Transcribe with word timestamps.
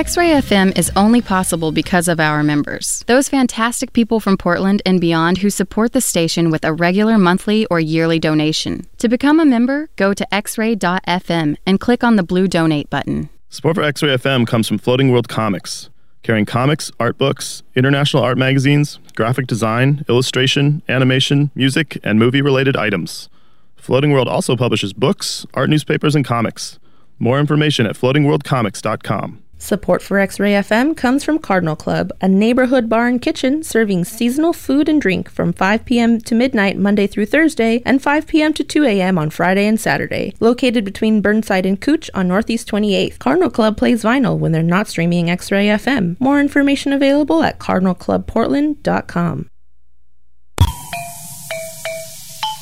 X 0.00 0.16
Ray 0.16 0.30
FM 0.30 0.78
is 0.78 0.90
only 0.96 1.20
possible 1.20 1.72
because 1.72 2.08
of 2.08 2.18
our 2.18 2.42
members. 2.42 3.04
Those 3.06 3.28
fantastic 3.28 3.92
people 3.92 4.18
from 4.18 4.38
Portland 4.38 4.80
and 4.86 4.98
beyond 4.98 5.36
who 5.36 5.50
support 5.50 5.92
the 5.92 6.00
station 6.00 6.50
with 6.50 6.64
a 6.64 6.72
regular 6.72 7.18
monthly 7.18 7.66
or 7.66 7.80
yearly 7.80 8.18
donation. 8.18 8.86
To 8.96 9.10
become 9.10 9.38
a 9.38 9.44
member, 9.44 9.90
go 9.96 10.14
to 10.14 10.26
xray.fm 10.32 11.58
and 11.66 11.78
click 11.78 12.02
on 12.02 12.16
the 12.16 12.22
blue 12.22 12.48
donate 12.48 12.88
button. 12.88 13.28
Support 13.50 13.76
for 13.76 13.82
X 13.82 14.02
Ray 14.02 14.16
FM 14.16 14.46
comes 14.46 14.66
from 14.66 14.78
Floating 14.78 15.12
World 15.12 15.28
Comics, 15.28 15.90
carrying 16.22 16.46
comics, 16.46 16.90
art 16.98 17.18
books, 17.18 17.62
international 17.76 18.22
art 18.22 18.38
magazines, 18.38 18.98
graphic 19.16 19.46
design, 19.46 20.06
illustration, 20.08 20.80
animation, 20.88 21.50
music, 21.54 21.98
and 22.02 22.18
movie 22.18 22.40
related 22.40 22.74
items. 22.74 23.28
Floating 23.76 24.12
World 24.12 24.28
also 24.28 24.56
publishes 24.56 24.94
books, 24.94 25.44
art 25.52 25.68
newspapers, 25.68 26.14
and 26.14 26.24
comics. 26.24 26.78
More 27.18 27.38
information 27.38 27.84
at 27.84 27.96
floatingworldcomics.com. 27.96 29.42
Support 29.60 30.00
for 30.00 30.18
X 30.18 30.40
Ray 30.40 30.52
FM 30.52 30.96
comes 30.96 31.22
from 31.22 31.38
Cardinal 31.38 31.76
Club, 31.76 32.10
a 32.22 32.26
neighborhood 32.26 32.88
bar 32.88 33.06
and 33.06 33.20
kitchen 33.20 33.62
serving 33.62 34.06
seasonal 34.06 34.54
food 34.54 34.88
and 34.88 35.00
drink 35.00 35.30
from 35.30 35.52
5 35.52 35.84
p.m. 35.84 36.18
to 36.22 36.34
midnight 36.34 36.78
Monday 36.78 37.06
through 37.06 37.26
Thursday 37.26 37.82
and 37.84 38.02
5 38.02 38.26
p.m. 38.26 38.54
to 38.54 38.64
2 38.64 38.84
a.m. 38.84 39.18
on 39.18 39.28
Friday 39.28 39.66
and 39.66 39.78
Saturday. 39.78 40.34
Located 40.40 40.82
between 40.84 41.20
Burnside 41.20 41.66
and 41.66 41.78
Couch 41.78 42.10
on 42.14 42.26
Northeast 42.26 42.68
28th, 42.68 43.18
Cardinal 43.18 43.50
Club 43.50 43.76
plays 43.76 44.02
vinyl 44.02 44.38
when 44.38 44.52
they're 44.52 44.62
not 44.62 44.88
streaming 44.88 45.28
X 45.28 45.52
Ray 45.52 45.66
FM. 45.66 46.18
More 46.18 46.40
information 46.40 46.94
available 46.94 47.42
at 47.42 47.58
cardinalclubportland.com. 47.58 49.46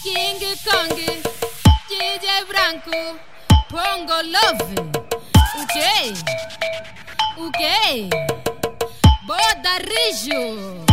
King 0.03 0.57
Kong, 0.67 0.89
Branko, 2.49 3.19
Pongo 3.69 5.08
O 5.61 5.67
quê? 5.67 6.13
O 7.37 7.51
quê? 7.51 8.09
Boda 9.27 9.79
Rijo! 9.79 10.88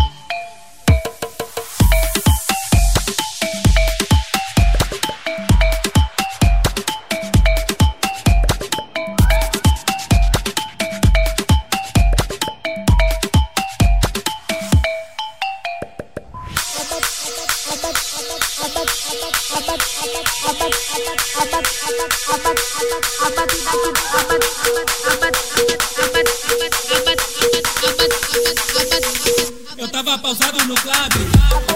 Eu 29.77 29.87
tava 29.89 30.17
pausado 30.17 30.57
no 30.65 30.75
clube. 30.75 31.74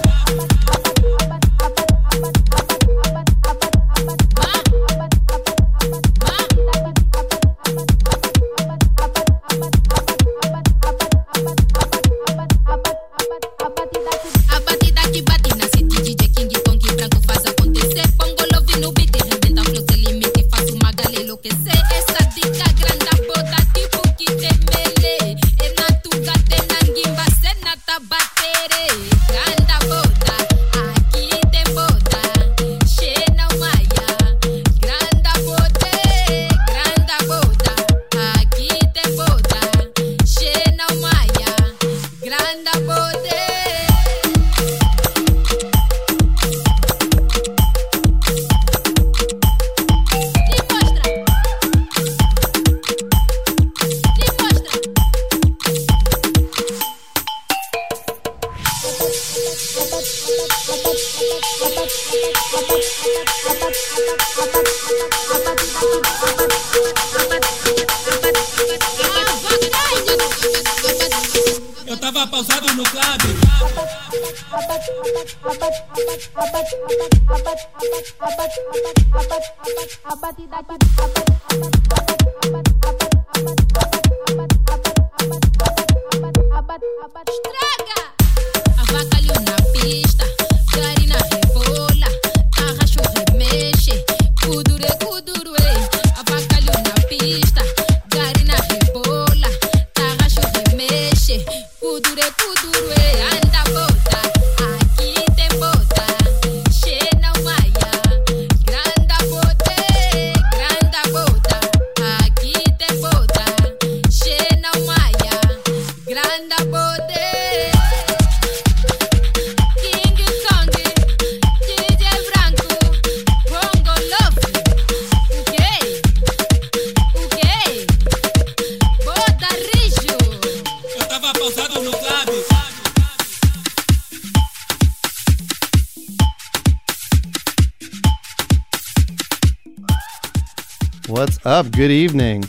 Up? 141.59 141.71
Good 141.73 141.91
evening. 141.91 142.45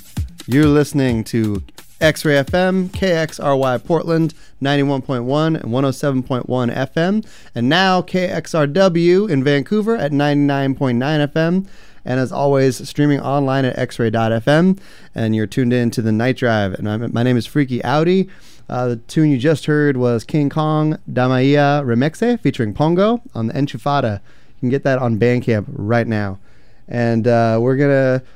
You're 0.46 0.66
listening 0.66 1.24
to 1.24 1.64
X 2.00 2.24
Ray 2.24 2.34
FM, 2.34 2.90
KXRY 2.90 3.84
Portland, 3.84 4.34
91.1 4.62 5.60
and 5.60 5.64
107.1 5.64 6.46
FM, 6.46 7.26
and 7.52 7.68
now 7.68 8.02
KXRW 8.02 9.28
in 9.28 9.42
Vancouver 9.42 9.96
at 9.96 10.12
99.9 10.12 11.26
FM. 11.26 11.66
And 12.04 12.20
as 12.20 12.30
always, 12.30 12.88
streaming 12.88 13.18
online 13.18 13.64
at 13.64 13.76
xray.fm. 13.88 14.78
And 15.12 15.34
you're 15.34 15.48
tuned 15.48 15.72
in 15.72 15.90
to 15.90 16.02
the 16.02 16.12
Night 16.12 16.36
Drive. 16.36 16.74
And 16.74 16.88
I'm, 16.88 17.12
my 17.12 17.24
name 17.24 17.36
is 17.36 17.46
Freaky 17.46 17.82
Audi. 17.82 18.28
Uh, 18.68 18.90
the 18.90 18.96
tune 18.96 19.32
you 19.32 19.38
just 19.38 19.66
heard 19.66 19.96
was 19.96 20.22
King 20.22 20.50
Kong 20.50 20.98
Damaya 21.10 21.84
Remexe 21.84 22.38
featuring 22.38 22.74
Pongo 22.74 23.22
on 23.34 23.48
the 23.48 23.54
Enchufada. 23.54 24.20
You 24.20 24.60
can 24.60 24.68
get 24.68 24.84
that 24.84 25.00
on 25.00 25.18
Bandcamp 25.18 25.64
right 25.68 26.06
now. 26.06 26.38
And 26.86 27.26
uh, 27.26 27.58
we're 27.60 27.76
going 27.76 27.90
to 28.20 28.26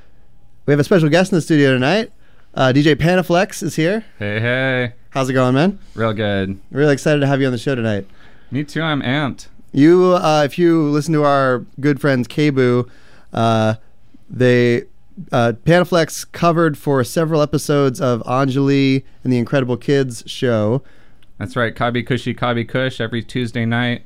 we 0.66 0.72
have 0.72 0.81
a 0.81 0.84
special 0.84 1.08
guest 1.08 1.32
in 1.32 1.37
the 1.37 1.43
studio 1.43 1.72
tonight. 1.72 2.12
Uh, 2.55 2.72
DJ 2.75 2.94
Panaflex 2.94 3.62
is 3.62 3.76
here. 3.76 4.05
Hey, 4.19 4.40
hey. 4.40 4.93
How's 5.11 5.28
it 5.28 5.32
going, 5.34 5.55
man? 5.55 5.78
Real 5.94 6.12
good. 6.12 6.58
Really 6.70 6.93
excited 6.93 7.20
to 7.20 7.26
have 7.26 7.40
you 7.40 7.46
on 7.46 7.52
the 7.52 7.58
show 7.58 7.75
tonight. 7.75 8.06
Me 8.50 8.64
too. 8.64 8.82
I'm 8.82 9.02
amped. 9.02 9.49
You, 9.72 10.14
uh, 10.14 10.43
if 10.44 10.58
you 10.58 10.88
listen 10.88 11.12
to 11.14 11.25
our 11.25 11.61
good 11.81 12.00
friends 12.00 12.28
Kebu, 12.28 12.88
uh, 13.32 13.75
they 14.31 14.84
uh, 15.32 15.52
Panaflex 15.64 16.31
covered 16.32 16.78
for 16.78 17.02
several 17.05 17.43
episodes 17.43 18.00
of 18.00 18.22
Anjali 18.22 19.02
and 19.25 19.32
the 19.32 19.38
Incredible 19.38 19.76
Kid's 19.76 20.22
show, 20.26 20.82
That's 21.38 21.56
right. 21.56 21.75
Kabi 21.75 22.06
Cushy 22.06 22.34
Kabi 22.34 22.69
Kush 22.69 23.00
every 23.00 23.22
Tuesday 23.22 23.64
night. 23.64 24.02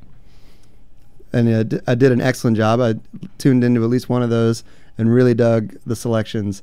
and 1.32 1.48
uh, 1.48 1.62
d- 1.62 1.80
I 1.86 1.94
did 1.94 2.12
an 2.12 2.20
excellent 2.22 2.56
job. 2.56 2.80
I 2.80 2.94
tuned 3.36 3.62
into 3.62 3.82
at 3.84 3.90
least 3.90 4.08
one 4.08 4.22
of 4.22 4.30
those 4.30 4.64
and 4.98 5.14
really 5.14 5.32
dug 5.34 5.76
the 5.86 5.96
selections. 5.96 6.62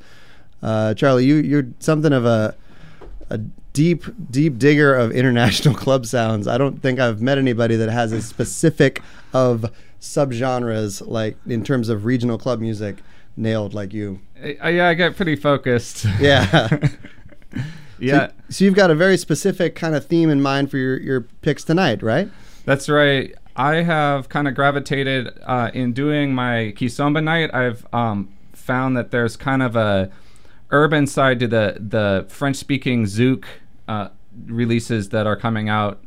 Uh, 0.62 0.94
Charlie, 0.94 1.26
you 1.26 1.36
you're 1.36 1.68
something 1.80 2.14
of 2.14 2.26
a 2.26 2.56
a 3.30 3.40
deep, 3.74 4.04
deep 4.32 4.58
digger 4.58 4.94
of 4.96 5.12
international 5.12 5.74
club 5.86 6.06
sounds. 6.06 6.48
I 6.48 6.58
don't 6.58 6.82
think 6.82 7.00
I've 7.00 7.22
met 7.22 7.38
anybody 7.38 7.76
that 7.76 7.90
has 7.90 8.12
a 8.12 8.22
specific 8.22 9.02
of 9.34 9.72
subgenres 10.00 11.06
like 11.06 11.38
in 11.46 11.64
terms 11.64 11.90
of 11.90 12.06
regional 12.06 12.38
club 12.38 12.60
music 12.60 12.98
nailed 13.36 13.74
like 13.74 13.94
you. 13.94 14.22
Uh, 14.42 14.68
yeah, 14.70 14.88
I 14.88 14.94
get 14.94 15.16
pretty 15.16 15.36
focused. 15.36 16.06
Yeah. 16.20 16.78
yeah, 18.00 18.32
So 18.50 18.66
you've 18.66 18.76
got 18.76 18.92
a 18.92 18.96
very 18.96 19.18
specific 19.18 19.76
kind 19.76 19.96
of 19.96 20.06
theme 20.06 20.30
in 20.30 20.42
mind 20.42 20.70
for 20.70 20.78
your, 20.78 21.00
your 21.00 21.22
picks 21.22 21.64
tonight, 21.64 22.04
right? 22.04 22.30
that's 22.66 22.90
right. 22.90 23.34
I 23.56 23.76
have 23.84 24.28
kind 24.28 24.48
of 24.48 24.56
gravitated 24.56 25.40
uh, 25.44 25.72
in 25.74 25.94
doing 25.94 26.36
my 26.36 26.74
Kizomba 26.76 27.24
night. 27.24 27.54
I've 27.54 27.88
um, 27.94 28.34
found 28.54 28.98
that 28.98 29.12
there's 29.12 29.38
kind 29.38 29.64
of 29.64 29.76
a 29.76 30.12
urban 30.72 31.08
side 31.08 31.40
to 31.40 31.48
the 31.48 31.78
the 31.80 32.26
French 32.28 32.58
speaking 32.58 33.06
Zouk 33.06 33.46
uh, 33.88 34.10
releases 34.46 35.10
that 35.10 35.26
are 35.26 35.36
coming 35.36 35.70
out 35.70 36.04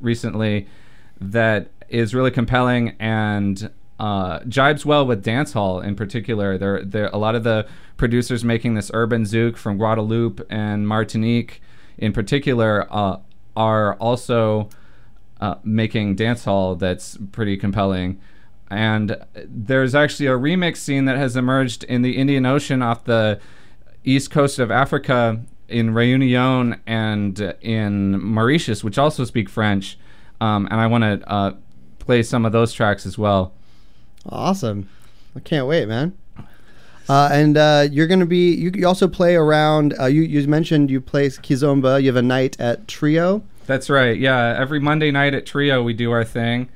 recently 0.00 0.66
that 1.20 1.70
is 1.88 2.14
really 2.14 2.30
compelling 2.30 2.94
and 2.98 3.70
uh, 3.98 4.40
jibes 4.40 4.84
well 4.84 5.06
with 5.06 5.24
dancehall 5.24 5.82
in 5.82 5.94
particular. 5.94 6.58
There, 6.58 6.84
there 6.84 7.10
a 7.12 7.18
lot 7.18 7.34
of 7.34 7.44
the 7.44 7.66
producers 7.96 8.44
making 8.44 8.74
this 8.74 8.90
urban 8.94 9.24
zouk 9.24 9.56
from 9.56 9.76
Guadeloupe 9.76 10.44
and 10.48 10.86
Martinique, 10.86 11.60
in 11.96 12.12
particular, 12.12 12.86
uh, 12.90 13.18
are 13.56 13.94
also 13.94 14.68
uh, 15.40 15.56
making 15.64 16.16
dancehall 16.16 16.78
that's 16.78 17.18
pretty 17.32 17.56
compelling. 17.56 18.20
And 18.70 19.16
there's 19.46 19.94
actually 19.94 20.26
a 20.26 20.32
remix 20.32 20.76
scene 20.78 21.06
that 21.06 21.16
has 21.16 21.36
emerged 21.36 21.84
in 21.84 22.02
the 22.02 22.16
Indian 22.16 22.44
Ocean 22.44 22.82
off 22.82 23.04
the 23.04 23.40
east 24.04 24.30
coast 24.30 24.58
of 24.58 24.70
Africa 24.70 25.40
in 25.68 25.90
Réunion 25.90 26.78
and 26.86 27.54
in 27.60 28.20
Mauritius, 28.22 28.84
which 28.84 28.98
also 28.98 29.24
speak 29.24 29.48
French. 29.48 29.98
Um, 30.40 30.66
and 30.70 30.80
I 30.80 30.86
want 30.86 31.04
to 31.04 31.30
uh, 31.30 31.54
play 31.98 32.22
some 32.22 32.44
of 32.44 32.52
those 32.52 32.72
tracks 32.72 33.06
as 33.06 33.18
well. 33.18 33.52
Awesome. 34.26 34.88
I 35.34 35.40
can't 35.40 35.66
wait, 35.66 35.88
man. 35.88 36.16
Uh, 37.08 37.28
and 37.32 37.56
uh, 37.56 37.86
you're 37.90 38.06
going 38.06 38.20
to 38.20 38.26
be, 38.26 38.54
you, 38.54 38.70
you 38.74 38.86
also 38.86 39.08
play 39.08 39.34
around, 39.34 39.94
uh, 39.98 40.06
you, 40.06 40.22
you 40.22 40.46
mentioned 40.46 40.90
you 40.90 41.00
play 41.00 41.28
Kizomba. 41.28 42.00
You 42.00 42.08
have 42.08 42.16
a 42.16 42.22
night 42.22 42.60
at 42.60 42.86
Trio. 42.86 43.42
That's 43.66 43.88
right. 43.88 44.16
Yeah, 44.18 44.56
every 44.58 44.80
Monday 44.80 45.10
night 45.10 45.34
at 45.34 45.46
Trio 45.46 45.82
we 45.82 45.94
do 45.94 46.10
our 46.10 46.24
thing. 46.24 46.68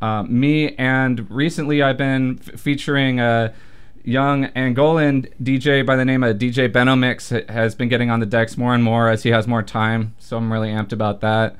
Uh, 0.00 0.22
me 0.22 0.74
and 0.76 1.30
recently 1.30 1.82
I've 1.82 1.98
been 1.98 2.40
f- 2.46 2.58
featuring 2.60 3.20
a 3.20 3.52
young 4.02 4.46
Angolan 4.48 5.30
DJ 5.42 5.84
by 5.84 5.96
the 5.96 6.04
name 6.04 6.22
of 6.22 6.38
DJ 6.38 6.72
Benomix 6.72 7.30
ha- 7.30 7.52
has 7.52 7.74
been 7.74 7.88
getting 7.88 8.10
on 8.10 8.20
the 8.20 8.26
decks 8.26 8.56
more 8.56 8.74
and 8.74 8.82
more 8.82 9.08
as 9.08 9.24
he 9.24 9.30
has 9.30 9.46
more 9.46 9.62
time. 9.62 10.14
So 10.18 10.36
I'm 10.36 10.52
really 10.52 10.70
amped 10.70 10.92
about 10.92 11.20
that. 11.20 11.56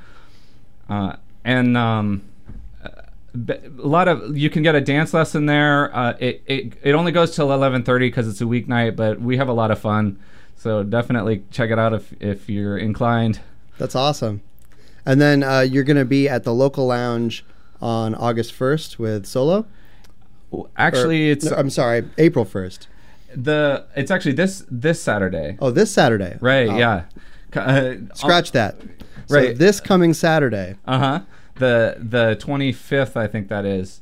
Uh, 0.88 1.16
and 1.44 1.76
um, 1.76 2.22
a 3.34 3.58
lot 3.76 4.08
of 4.08 4.36
you 4.36 4.50
can 4.50 4.62
get 4.62 4.74
a 4.74 4.80
dance 4.80 5.14
lesson 5.14 5.46
there. 5.46 5.94
Uh, 5.94 6.14
it, 6.18 6.42
it 6.46 6.72
it 6.82 6.92
only 6.94 7.12
goes 7.12 7.34
till 7.34 7.48
11:30 7.48 7.98
because 8.00 8.26
it's 8.28 8.40
a 8.40 8.44
weeknight, 8.44 8.96
but 8.96 9.20
we 9.20 9.36
have 9.36 9.48
a 9.48 9.52
lot 9.52 9.70
of 9.70 9.78
fun. 9.78 10.18
So 10.56 10.82
definitely 10.82 11.44
check 11.50 11.70
it 11.70 11.78
out 11.78 11.92
if 11.94 12.12
if 12.20 12.48
you're 12.48 12.76
inclined. 12.78 13.40
That's 13.78 13.94
awesome. 13.94 14.42
And 15.06 15.20
then 15.20 15.42
uh, 15.42 15.60
you're 15.60 15.84
going 15.84 15.96
to 15.96 16.04
be 16.04 16.28
at 16.28 16.44
the 16.44 16.52
local 16.52 16.86
lounge 16.86 17.44
on 17.80 18.14
August 18.14 18.52
1st 18.52 18.98
with 18.98 19.24
Solo. 19.24 19.64
Or- 20.50 20.68
Actually, 20.76 21.30
it's 21.30 21.46
no, 21.46 21.56
I'm 21.56 21.70
sorry, 21.70 22.04
April 22.18 22.44
1st. 22.44 22.86
the 23.34 23.86
it's 23.96 24.10
actually 24.10 24.32
this 24.32 24.64
this 24.70 25.00
Saturday. 25.00 25.56
Oh, 25.60 25.70
this 25.70 25.90
Saturday. 25.92 26.36
Right, 26.40 26.68
Oh, 26.68 26.76
yeah. 26.76 27.04
Uh, 27.56 27.94
Scratch 28.14 28.52
that. 28.52 28.76
So 29.28 29.36
Right. 29.36 29.56
this 29.56 29.80
coming 29.80 30.12
Saturday. 30.12 30.74
Uh 30.84 30.98
huh. 30.98 31.20
The 31.56 31.96
the 31.98 32.36
twenty 32.36 32.72
fifth, 32.72 33.16
I 33.16 33.26
think 33.26 33.48
that 33.48 33.64
is. 33.64 34.00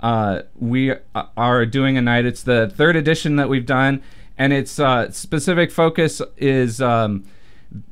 Uh, 0.00 0.42
we 0.54 0.94
are 1.36 1.66
doing 1.66 1.96
a 1.96 2.02
night. 2.02 2.24
It's 2.24 2.42
the 2.42 2.70
third 2.72 2.96
edition 2.96 3.36
that 3.36 3.48
we've 3.48 3.66
done, 3.66 4.02
and 4.36 4.52
its 4.52 4.78
uh, 4.78 5.10
specific 5.10 5.72
focus 5.72 6.22
is 6.36 6.80
um, 6.80 7.24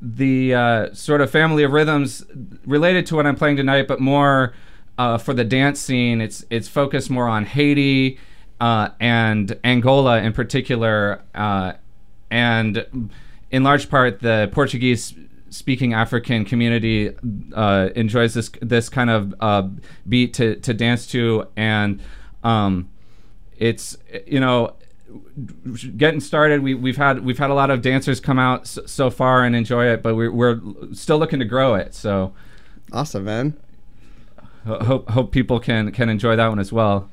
the 0.00 0.54
uh, 0.54 0.94
sort 0.94 1.20
of 1.20 1.30
family 1.30 1.64
of 1.64 1.72
rhythms 1.72 2.24
related 2.64 3.06
to 3.06 3.16
what 3.16 3.26
I'm 3.26 3.36
playing 3.36 3.56
tonight, 3.56 3.88
but 3.88 4.00
more 4.00 4.54
uh, 4.98 5.18
for 5.18 5.34
the 5.34 5.44
dance 5.44 5.80
scene. 5.80 6.20
It's 6.20 6.44
it's 6.48 6.68
focused 6.68 7.10
more 7.10 7.28
on 7.28 7.44
Haiti 7.44 8.18
uh, 8.60 8.90
and 9.00 9.58
Angola 9.64 10.22
in 10.22 10.32
particular, 10.32 11.22
uh, 11.34 11.72
and 12.30 13.10
in 13.50 13.64
large 13.64 13.90
part 13.90 14.20
the 14.20 14.48
Portuguese 14.52 15.14
speaking 15.56 15.94
African 15.94 16.44
community 16.44 17.10
uh, 17.54 17.88
enjoys 17.96 18.34
this 18.34 18.50
this 18.60 18.88
kind 18.88 19.10
of 19.10 19.34
uh, 19.40 19.68
beat 20.08 20.34
to, 20.34 20.56
to 20.56 20.74
dance 20.74 21.06
to, 21.08 21.46
and 21.56 22.00
um, 22.44 22.88
it's 23.56 23.96
you 24.26 24.40
know 24.40 24.74
getting 25.96 26.20
started. 26.20 26.62
We 26.62 26.74
we've 26.74 26.96
had 26.96 27.24
we've 27.24 27.38
had 27.38 27.50
a 27.50 27.54
lot 27.54 27.70
of 27.70 27.82
dancers 27.82 28.20
come 28.20 28.38
out 28.38 28.62
s- 28.62 28.78
so 28.86 29.10
far 29.10 29.44
and 29.44 29.54
enjoy 29.56 29.86
it, 29.86 30.02
but 30.02 30.14
we're 30.14 30.30
we're 30.32 30.60
still 30.92 31.18
looking 31.18 31.38
to 31.38 31.44
grow 31.44 31.74
it. 31.74 31.94
So 31.94 32.32
Awesome, 32.92 33.24
man. 33.24 33.54
ho- 34.66 34.78
hope 34.84 35.10
hope 35.10 35.32
people 35.32 35.58
can 35.60 35.90
can 35.92 36.08
enjoy 36.08 36.36
that 36.36 36.48
one 36.48 36.58
as 36.58 36.72
well. 36.72 37.08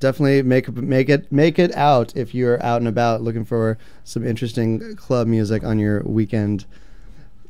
Definitely 0.00 0.42
make 0.42 0.68
make 0.76 1.08
it 1.08 1.30
make 1.32 1.58
it 1.58 1.74
out 1.74 2.14
if 2.16 2.34
you're 2.34 2.62
out 2.62 2.80
and 2.80 2.88
about 2.88 3.22
looking 3.22 3.44
for 3.44 3.78
some 4.02 4.26
interesting 4.26 4.96
club 4.96 5.26
music 5.26 5.64
on 5.64 5.78
your 5.78 6.02
weekend. 6.02 6.66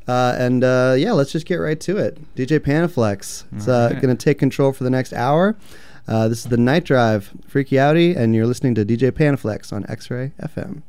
Uh, 0.07 0.37
and 0.39 0.63
uh, 0.63 0.95
yeah, 0.99 1.13
let's 1.13 1.33
just 1.33 1.47
get 1.47 1.57
right 1.57 1.81
to 1.81 1.97
it. 1.97 2.19
DJ 2.35 2.59
Panaflex 2.61 3.45
is 3.57 3.69
uh, 3.69 3.73
Alright. 3.87 4.03
going 4.03 4.15
to 4.17 4.23
take 4.23 4.39
control 4.39 4.73
for 4.73 4.85
the 4.85 4.91
next 4.91 5.13
hour. 5.13 5.57
Uh, 6.07 6.29
this 6.29 6.39
is 6.41 6.51
the 6.51 6.59
Night 6.59 6.85
Drive, 6.85 7.33
Freaky 7.49 7.77
Outy, 7.77 8.15
and 8.15 8.35
you're 8.35 8.47
listening 8.47 8.75
to 8.75 8.85
DJ 8.85 9.11
Panaflex 9.11 9.73
on 9.73 9.87
X-Ray 9.89 10.33
FM. 10.43 10.83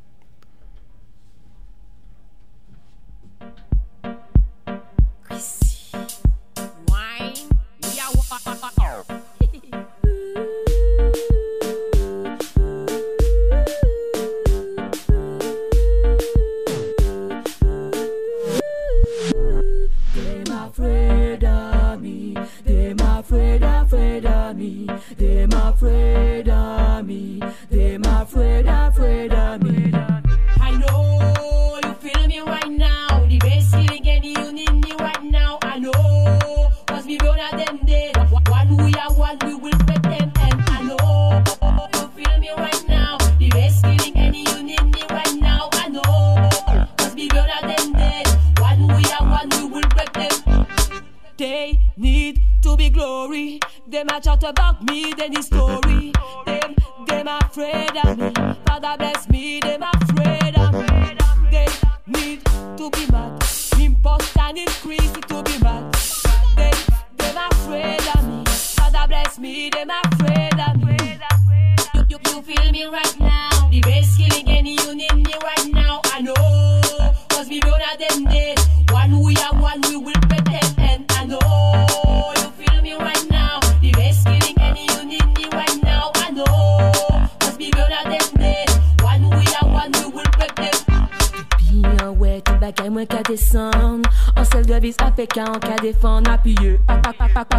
Glory. 53.15 53.60
Them 53.88 54.07
a 54.10 54.19
chat 54.19 54.43
about 54.43 54.84
me, 54.84 55.13
then 55.17 55.31
the 55.34 55.41
story. 55.41 56.12
Them, 56.45 56.75
them 57.07 57.27
afraid 57.27 57.95
of 58.03 58.17
me. 58.17 58.31
Father 58.65 58.95
bless 58.98 59.29
me, 59.29 59.60
them 59.62 59.84
afraid 59.84 60.57
of 60.57 60.74
me. 60.74 61.17
They 61.51 61.67
need 62.07 62.45
to 62.77 62.89
be 62.91 63.05
mad. 63.12 63.43
Impost 63.79 64.38
and 64.38 64.57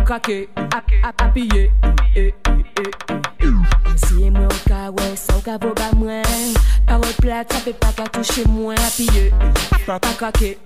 krake 0.07 0.49
Ap 0.57 0.87
ap 1.03 1.23
apiye 1.23 1.71
siye 3.97 4.31
mwen 4.31 4.47
an 4.47 4.61
ka 4.69 4.83
wè, 4.95 5.07
sa 5.19 5.35
ou 5.35 5.43
ka 5.43 5.59
vo 5.59 5.73
ba 5.75 5.91
mwen 5.99 6.55
Parol 6.87 7.15
plat, 7.19 7.51
sa 7.51 7.59
pe 7.65 7.75
pa 7.75 7.91
ka 7.97 8.07
touche 8.15 8.47
mwen 8.47 8.79
Apiye, 8.87 9.33
pas 9.87 9.99
pas 9.99 10.15
craquer, 10.15 10.59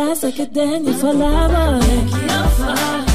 eyes, 0.00 0.24
I 0.24 0.32
could 0.32 0.52
dance 0.52 1.00
forever. 1.00 1.80
Thank 1.80 2.10
you 2.10 3.04
for 3.04 3.09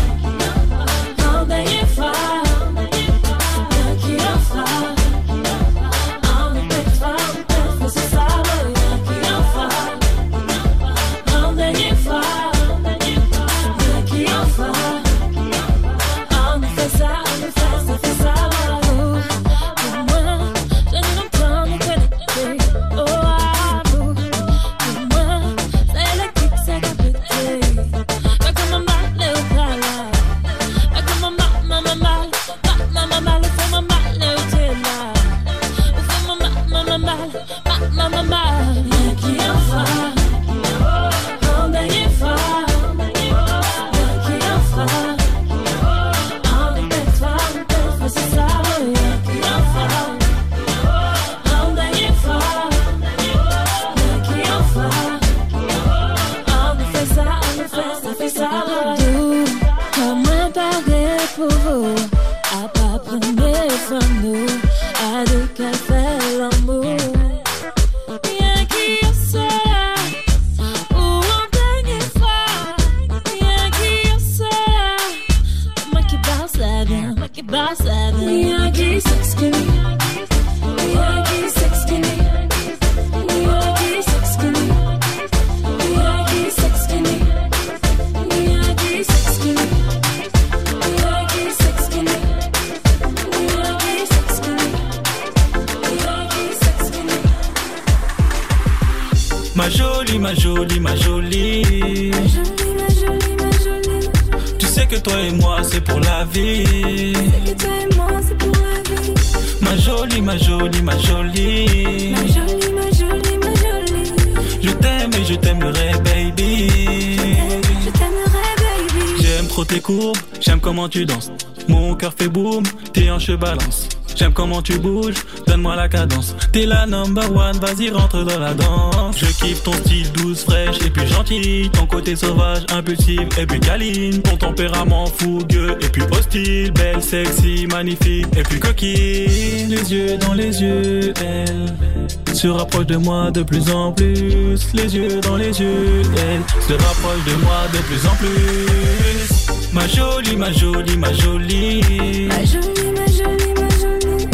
trop 119.55 119.63
tes 119.63 119.79
courbes, 119.79 120.17
j'aime 120.41 120.59
comment 120.59 120.89
tu 120.89 121.05
danses. 121.05 121.31
Mon 121.69 121.95
cœur 121.95 122.13
fait 122.17 122.27
boum, 122.27 122.63
tes 122.91 123.09
hanches 123.09 123.31
balancent. 123.31 123.87
J'aime 124.13 124.33
comment 124.33 124.61
tu 124.61 124.77
bouges, 124.79 125.15
donne-moi 125.47 125.77
la 125.77 125.87
cadence. 125.87 126.35
T'es 126.51 126.65
la 126.65 126.85
number 126.85 127.23
one, 127.33 127.57
vas-y 127.59 127.89
rentre 127.89 128.25
dans 128.25 128.37
la 128.37 128.53
danse. 128.53 129.17
Je 129.17 129.25
kiffe 129.25 129.63
ton 129.63 129.71
style 129.71 130.11
douce, 130.11 130.43
fraîche 130.43 130.75
et 130.85 130.89
puis 130.89 131.07
gentil. 131.07 131.69
Ton 131.71 131.85
côté 131.85 132.17
sauvage, 132.17 132.65
impulsif 132.73 133.21
et 133.37 133.45
puis 133.45 133.61
câline. 133.61 134.21
Ton 134.23 134.35
tempérament 134.35 135.05
fougueux 135.05 135.77
et 135.81 135.87
puis 135.87 136.03
hostile. 136.11 136.71
Belle, 136.73 137.01
sexy, 137.01 137.65
magnifique 137.71 138.27
et 138.35 138.43
puis 138.43 138.59
coquille. 138.59 139.67
Les 139.69 139.93
yeux 139.93 140.17
dans 140.17 140.33
les 140.33 140.61
yeux, 140.61 141.13
elle 141.21 142.35
se 142.35 142.47
rapproche 142.49 142.87
de 142.87 142.97
moi 142.97 143.31
de 143.31 143.41
plus 143.41 143.69
en 143.69 143.93
plus. 143.93 144.73
Les 144.73 144.95
yeux 144.97 145.21
dans 145.21 145.37
les 145.37 145.61
yeux, 145.61 146.01
elle 146.17 146.43
se 146.61 146.73
rapproche 146.73 147.23
de 147.25 147.35
moi 147.41 147.63
de 147.71 147.77
plus 147.79 148.05
en 148.05 148.15
plus. 148.15 149.34
Ma 149.75 149.85
jolie, 149.87 150.37
ma 150.37 150.51
jolie, 150.53 150.97
ma 150.97 151.11
jolie. 151.11 152.27
Ma 152.29 152.45
jolie, 152.45 152.91
ma 152.97 153.05
jolie, 153.17 153.53
ma 153.59 153.69
jolie. 153.81 154.27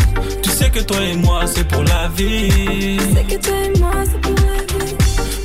Tu 0.44 0.50
sais 0.52 0.70
que 0.70 0.82
toi 0.82 0.98
et 1.02 1.16
moi 1.16 1.48
c'est 1.48 1.68
pour 1.68 1.84
la 1.84 2.08
vie. 2.16 3.00
C'est 3.16 3.28
que 3.28 3.42
toi 3.42 3.58
et 3.66 3.80
moi, 3.80 3.92
c'est 4.06 4.22
pour 4.22 4.36
la 4.36 4.86
vie. 4.86 4.96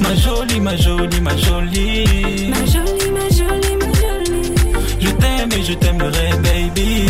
Ma 0.01 0.15
jolie, 0.15 0.61
ma 0.61 0.77
jolie, 0.77 1.21
ma 1.23 1.35
jolie. 1.39 2.51
Ma 2.51 2.65
jolie, 2.67 3.11
ma 3.11 3.27
jolie, 3.39 3.77
ma 3.81 3.91
jolie. 4.01 4.53
Je 5.01 5.11
t'aime 5.13 5.53
et 5.53 5.63
je 5.65 5.73
t'aimerai, 5.73 6.31
baby. 6.45 7.09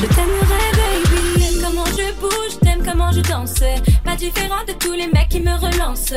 Je 0.00 0.06
t'aimerai, 0.14 0.64
baby. 0.78 1.40
T'aimes 1.40 1.60
comment 1.64 1.86
je 1.86 2.20
bouge, 2.20 2.54
t'aimes 2.62 2.84
comment 2.88 3.10
je 3.10 3.20
danse. 3.20 3.62
Pas 4.04 4.14
différent 4.14 4.62
de 4.68 4.74
tous 4.78 4.92
les 4.92 5.08
mecs 5.08 5.28
qui 5.28 5.40
me 5.40 5.54
relancent. 5.56 6.14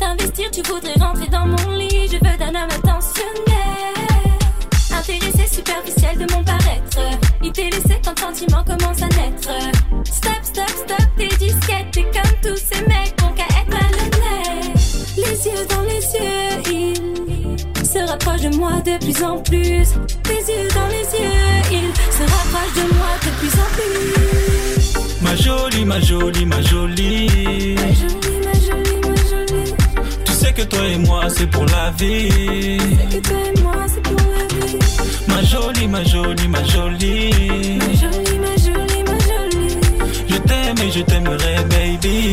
T'investir, 0.00 0.50
tu 0.50 0.62
voudrais 0.62 0.98
rentrer 0.98 1.28
dans 1.28 1.46
mon 1.46 1.70
lit. 1.78 2.08
Je 2.10 2.16
veux 2.16 2.36
d'un 2.38 2.60
homme 2.60 2.70
attentionné. 2.74 3.45
Intéressé, 5.66 5.92
superficiel 5.96 6.18
de 6.18 6.26
mon 6.34 6.44
paraître. 6.44 7.00
Il 7.42 7.52
t'est 7.52 7.70
laissé 7.70 8.00
quand 8.04 8.18
sentiment 8.18 8.62
commence 8.64 9.02
à 9.02 9.08
naître. 9.08 9.50
Stop, 10.04 10.32
stop, 10.42 10.68
stop, 10.68 11.06
tes 11.16 11.28
disquettes. 11.28 11.90
T'es 11.92 12.02
comme 12.02 12.34
tous 12.42 12.56
ces 12.56 12.82
mecs, 12.82 13.14
bon 13.18 13.32
qu'à 13.34 13.46
être 13.60 13.70
malhonnête. 13.70 14.76
Les 15.16 15.46
yeux 15.46 15.66
dans 15.68 15.82
les 15.82 16.02
yeux, 16.14 16.62
il 16.72 17.86
se 17.86 17.98
rapproche 17.98 18.42
de 18.42 18.56
moi 18.56 18.80
de 18.84 18.98
plus 18.98 19.22
en 19.22 19.38
plus. 19.38 19.88
Les 20.28 20.42
yeux 20.52 20.68
dans 20.74 20.88
les 20.88 21.06
yeux, 21.18 21.30
il 21.72 21.92
se 22.12 22.22
rapproche 22.22 22.74
de 22.76 22.94
moi 22.94 23.12
de 23.24 23.30
plus 23.38 23.54
en 23.58 23.68
plus. 23.74 25.22
Ma 25.22 25.34
jolie, 25.36 25.84
ma 25.84 26.00
jolie. 26.00 26.46
Ma 26.46 26.62
jolie, 26.62 26.96
ma 26.96 27.92
jolie, 27.92 28.35
que 30.56 30.62
toi 30.62 30.86
et 30.86 30.98
moi 30.98 31.24
c'est 31.28 31.50
pour 31.50 31.66
la 31.66 31.90
vie. 31.98 32.78
C'est 32.98 33.16
que 33.16 33.28
toi 33.28 33.36
et 33.46 33.60
moi, 33.60 33.74
c'est 33.86 34.02
pour 34.02 34.16
la 34.16 34.44
vie. 34.54 34.78
Ma 35.28 35.42
jolie, 35.42 35.88
ma 35.88 36.02
jolie, 36.04 36.48
ma 36.48 36.64
jolie. 36.64 37.78
Ma 37.78 37.92
jolie, 38.02 38.38
ma 38.38 38.56
jolie, 38.56 39.02
ma 39.10 39.18
jolie. 39.28 39.76
Je 40.28 40.36
t'aime 40.48 40.78
et 40.86 40.90
je 40.90 41.00
t'aimerai, 41.02 41.56
baby. 41.70 42.32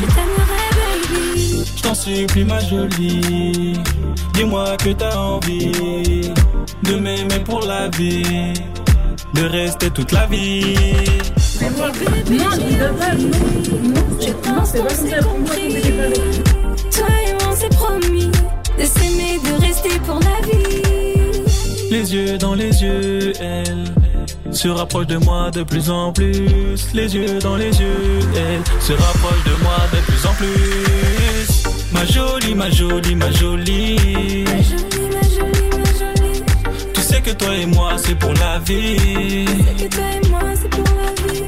Je 0.00 0.06
t'aimerai, 0.16 0.64
baby. 0.78 1.64
Je 1.76 1.82
t'en 1.82 1.94
supplie, 1.94 2.44
ma 2.44 2.60
jolie. 2.60 3.78
Dis-moi 4.34 4.76
que 4.78 4.90
t'as 4.90 5.16
envie 5.16 6.32
de 6.82 6.94
m'aimer 6.96 7.40
pour 7.44 7.60
la 7.60 7.88
vie. 7.88 8.54
de 9.34 9.42
rester 9.44 9.90
toute 9.90 10.12
la 10.12 10.26
vie. 10.26 10.74
Non, 11.60 12.50
je 12.54 12.76
veux 12.76 12.92
pas, 12.94 13.14
non, 13.14 14.64
c'est 14.64 14.82
pas 14.82 14.90
ça, 14.90 15.18
pour 15.22 15.38
moi, 15.38 15.54
que 15.54 15.70
j'ai 15.70 16.45
Les 22.06 22.14
yeux 22.14 22.38
dans 22.38 22.54
les 22.54 22.70
yeux, 22.84 23.32
elle 23.40 24.54
se 24.54 24.68
rapproche 24.68 25.08
de 25.08 25.16
moi 25.16 25.50
de 25.50 25.64
plus 25.64 25.90
en 25.90 26.12
plus. 26.12 26.92
Les 26.94 27.16
yeux 27.16 27.40
dans 27.40 27.56
les 27.56 27.80
yeux, 27.80 28.20
elle 28.36 28.62
se 28.80 28.92
rapproche 28.92 29.42
de 29.42 29.62
moi 29.64 29.76
de 29.92 29.98
plus 30.06 30.24
en 30.24 30.32
plus. 30.34 31.64
Ma 31.90 32.04
jolie, 32.04 32.54
ma 32.54 32.70
jolie, 32.70 33.16
ma 33.16 33.28
jolie. 33.32 34.44
Ma 34.44 34.62
jolie, 34.62 35.08
ma 35.10 35.22
jolie, 35.34 35.68
ma 35.72 35.84
jolie. 35.98 36.42
Tu 36.94 37.00
sais 37.00 37.20
que 37.20 37.30
toi 37.30 37.56
et 37.56 37.66
moi, 37.66 37.94
c'est 37.96 38.16
pour 38.16 38.34
la 38.34 38.60
vie. 38.60 39.44
Que 39.76 39.88
toi 39.88 40.04
et 40.14 40.28
moi, 40.28 40.42
c'est 40.54 40.70
pour 40.70 40.84
la 40.84 41.32
vie. 41.32 41.42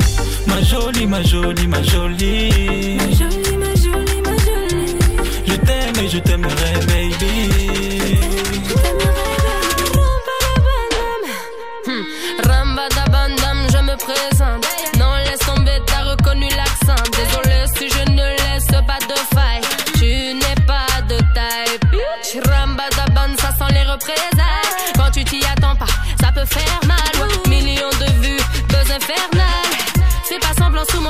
Ma 0.49 0.61
jolie, 0.63 1.07
ma 1.07 1.23
jolie, 1.23 1.69
ma 1.69 1.83
jolie. 1.85 2.97
Ma 2.97 3.11
jolie, 3.13 3.57
ma 3.59 3.75
jolie, 3.77 4.23
ma 4.25 4.37
jolie. 4.45 4.97
Je 5.47 5.55
t'aime 5.55 6.05
et 6.05 6.09
je 6.09 6.19
t'aimerai, 6.19 6.73
baby. 6.89 7.88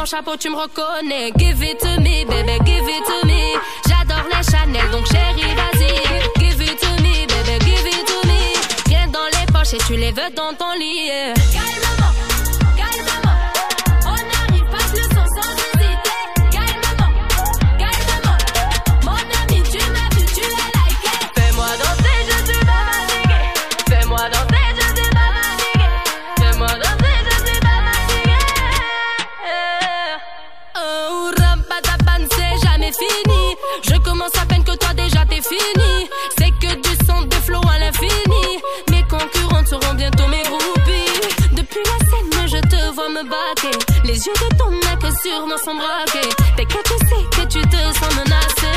Chapeau, 0.09 0.37
tu 0.37 0.49
me 0.49 0.57
reconnais. 0.57 1.33
Give 1.37 1.63
it 1.63 1.79
to 1.81 2.01
me, 2.01 2.25
baby, 2.25 2.59
give 2.65 2.89
it 2.89 3.05
to 3.05 3.27
me. 3.27 3.55
J'adore 3.87 4.25
les 4.29 4.43
Chanel, 4.51 4.91
donc 4.91 5.07
chérie, 5.07 5.55
vas-y. 5.55 6.41
Give 6.41 6.63
it 6.63 6.79
to 6.81 7.03
me, 7.03 7.27
baby, 7.27 7.65
give 7.65 7.87
it 7.87 8.07
to 8.07 8.27
me. 8.27 8.55
Viens 8.87 9.09
dans 9.09 9.27
les 9.39 9.47
poches 9.53 9.75
et 9.75 9.79
tu 9.87 9.97
les 9.97 10.13
veux 10.13 10.31
dans 10.35 10.55
ton 10.55 10.73
lit. 10.79 11.11
Sont 45.65 45.75
braqués. 45.75 46.29
T'es 46.57 46.65
que 46.65 46.83
tu 46.83 47.07
sais 47.07 47.25
que 47.31 47.47
tu 47.47 47.61
te 47.61 47.77
sens 47.77 48.15
menacé. 48.17 48.73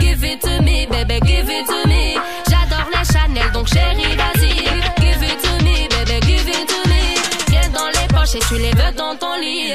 Give 0.00 0.24
it 0.24 0.40
to 0.40 0.62
me, 0.62 0.86
baby, 0.86 1.20
give 1.24 1.48
it 1.48 1.66
to 1.66 1.88
me. 1.88 2.14
J'adore 2.48 2.88
les 2.92 3.04
Chanel, 3.12 3.50
donc 3.52 3.68
chérie, 3.68 4.16
vas-y. 4.16 4.64
Give 5.00 5.22
it 5.22 5.38
to 5.42 5.64
me, 5.64 5.88
baby, 5.88 6.26
give 6.26 6.48
it 6.48 6.66
to 6.66 6.88
me. 6.88 7.14
Viens 7.48 7.70
dans 7.70 7.88
les 7.88 8.06
poches 8.08 8.34
et 8.34 8.40
tu 8.48 8.58
les 8.58 8.72
veux 8.72 8.92
dans 8.96 9.16
ton 9.16 9.34
lit. 9.40 9.72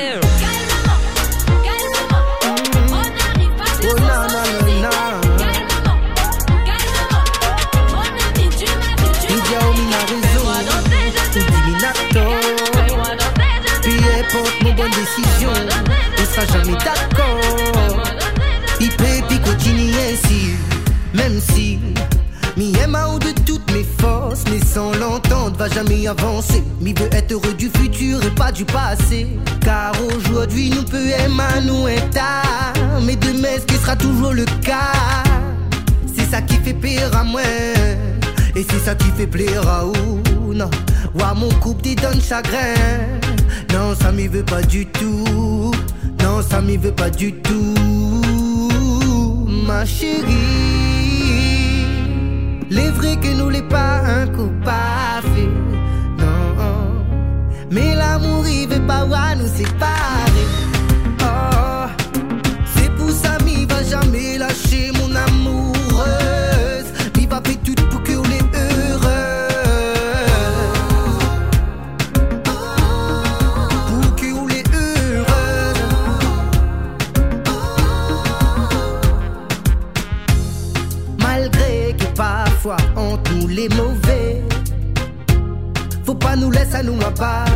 Jamais 25.73 26.07
avancer. 26.07 26.63
Mi 26.79 26.93
veut 26.93 27.09
être 27.11 27.31
heureux 27.31 27.53
du 27.53 27.69
futur 27.69 28.23
et 28.23 28.31
pas 28.31 28.51
du 28.51 28.65
passé. 28.65 29.27
Car 29.61 29.93
aujourd'hui 30.15 30.69
nous 30.69 30.83
peut 30.83 31.09
aimer 31.09 31.65
nous 31.65 31.85
un 31.85 32.09
tas, 32.11 32.73
mais 33.05 33.15
demain 33.15 33.57
ce 33.59 33.65
qui 33.65 33.75
sera 33.75 33.95
toujours 33.95 34.33
le 34.33 34.45
cas. 34.61 35.23
C'est 36.15 36.29
ça 36.29 36.41
qui 36.41 36.55
fait 36.55 36.73
pire 36.73 37.15
à 37.15 37.23
moi 37.23 37.41
Et 38.55 38.65
c'est 38.69 38.79
ça 38.79 38.95
qui 38.95 39.09
fait 39.11 39.27
plaire 39.27 39.67
à 39.67 39.85
ou 39.85 40.53
Non 40.53 40.69
Voir 41.13 41.35
mon 41.35 41.49
couple 41.49 41.81
t'y 41.81 41.95
donne 41.95 42.21
chagrin 42.21 42.75
Non 43.73 43.95
ça 43.99 44.11
m'y 44.11 44.27
veut 44.27 44.43
pas 44.43 44.61
du 44.61 44.85
tout 44.85 45.71
Non 46.23 46.41
ça 46.47 46.61
m'y 46.61 46.77
veut 46.77 46.91
pas 46.91 47.09
du 47.09 47.33
tout 47.33 47.73
Ma 49.67 49.85
chérie 49.85 50.90
Les 52.71 52.89
vrais 52.89 53.17
que 53.17 53.27
nous 53.27 53.49
les 53.49 53.63
pas 53.63 53.99
un 54.19 54.27
coup 54.27 54.49
pas 54.63 55.19
fait. 55.33 55.51
Non. 56.21 57.03
Mais 57.69 57.93
l'amour 57.95 58.47
il 58.47 58.69
veut 58.69 58.85
pas 58.87 59.03
voir 59.03 59.35
nous 59.35 59.51
séparer. 59.59 60.47
Oh 61.21 61.85
c'est 62.73 62.89
pour 62.95 63.11
ça 63.11 63.37
m'y 63.43 63.65
va 63.65 63.83
jamais 63.83 64.37
lâcher 64.37 64.91
les 83.51 83.69
mauvais 83.69 84.41
Faut 86.05 86.15
pas 86.15 86.35
nous 86.35 86.51
laisser 86.51 86.75
à 86.75 86.83
nous 86.83 86.99
abattre 87.01 87.51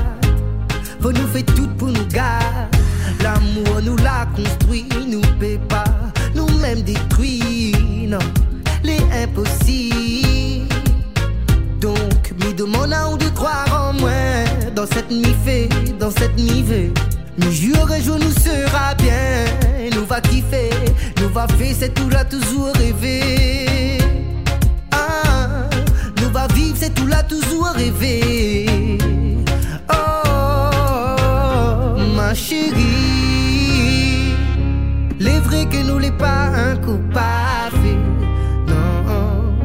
faut 1.06 1.12
nous 1.12 1.28
faire 1.28 1.46
tout 1.56 1.68
pour 1.78 1.90
nous 1.90 2.06
garder. 2.08 2.80
L'amour 3.22 3.80
nous 3.84 3.96
l'a 3.98 4.26
construit, 4.36 4.88
nous 5.08 5.22
paie 5.40 5.60
pas, 5.70 5.84
nous-mêmes 6.34 6.82
détruit. 6.82 8.08
Non, 8.08 8.18
les 8.84 8.98
impossibles. 9.24 10.68
Donc, 11.80 12.34
me 12.44 12.54
demande 12.54 12.92
à 12.92 13.08
ou 13.12 13.18
de 13.20 13.30
croire 13.30 13.90
en 13.90 13.94
moi. 13.94 14.10
Dans 14.76 14.88
cette 14.88 15.12
mi-fait, 15.12 15.70
dans 16.00 16.10
cette 16.10 16.36
mi-veille. 16.36 16.92
Nous 17.38 17.52
jour 17.52 17.88
un 17.92 18.00
jour 18.00 18.18
nous 18.18 18.32
sera 18.32 18.96
bien. 18.96 19.46
Nous 19.96 20.06
va 20.06 20.22
kiffer, 20.22 20.72
nous 21.22 21.30
va 21.30 21.48
faire 21.48 21.76
c'est 21.78 21.94
tout 21.94 22.10
là 22.10 22.26
toujours 22.26 22.74
rêver. 22.74 24.00
C'est 26.76 26.94
tout 26.94 27.08
là 27.08 27.24
toujours 27.24 27.68
rêver. 27.68 28.66
Oh, 29.90 29.96
ma 32.16 32.34
chérie, 32.34 32.76
les 35.20 35.40
vrais 35.40 35.66
que 35.66 35.82
nous 35.88 36.00
les 36.00 36.12
pas 36.12 36.50
un 36.68 36.76
coup 36.78 37.00
pas 37.14 37.70
fait. 37.72 38.00
Non, 38.72 39.56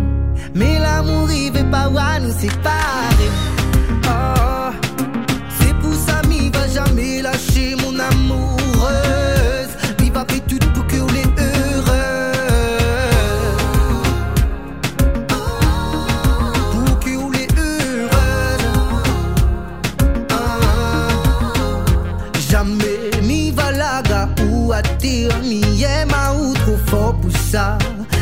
mais 0.55 0.79
l'amour 0.79 1.31
il 1.31 1.53
veut 1.53 1.71
pas 1.71 1.89
nous 2.21 2.33
séparer. 2.33 3.10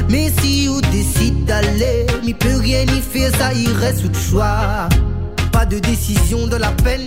Mais 0.09 0.33
si 0.41 0.69
ou 0.69 0.81
décide 0.81 1.45
d'aller, 1.45 2.07
mi 2.25 2.33
peut 2.33 2.57
rien 2.61 2.83
y 2.83 3.01
faire, 3.01 3.31
ça 3.37 3.53
irait 3.53 3.95
sous 3.95 4.12
choix. 4.14 4.88
Pas 5.53 5.67
de 5.67 5.79
décision 5.79 6.47
dans 6.47 6.59
la 6.59 6.71
peine, 6.71 7.07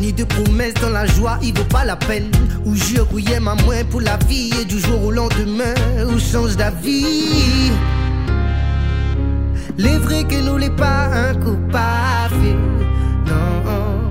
ni 0.00 0.12
de 0.12 0.24
promesse 0.24 0.74
dans 0.74 0.90
la 0.90 1.06
joie, 1.06 1.38
il 1.42 1.56
vaut 1.56 1.64
pas 1.64 1.84
la 1.84 1.96
peine. 1.96 2.30
Ou 2.64 2.74
jure 2.74 3.06
ou 3.12 3.18
aime 3.18 3.46
à 3.46 3.54
moins 3.54 3.84
pour 3.88 4.00
la 4.00 4.16
vie, 4.28 4.50
et 4.60 4.64
du 4.64 4.80
jour 4.80 5.04
au 5.04 5.10
lendemain, 5.12 5.74
ou 6.12 6.18
change 6.18 6.56
d'avis. 6.56 7.70
Les 9.78 9.96
vrais 9.98 10.24
que 10.24 10.40
nous 10.42 10.56
l'est 10.56 10.76
pas 10.76 11.08
un 11.12 11.34
coup 11.34 11.58
parfait, 11.70 12.56
non. 13.26 14.10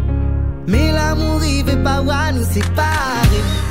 Mais 0.68 0.92
l'amour, 0.92 1.44
il 1.44 1.66
veut 1.66 1.84
pas 1.84 2.02
voir 2.02 2.32
nous 2.34 2.46
séparer. 2.46 3.69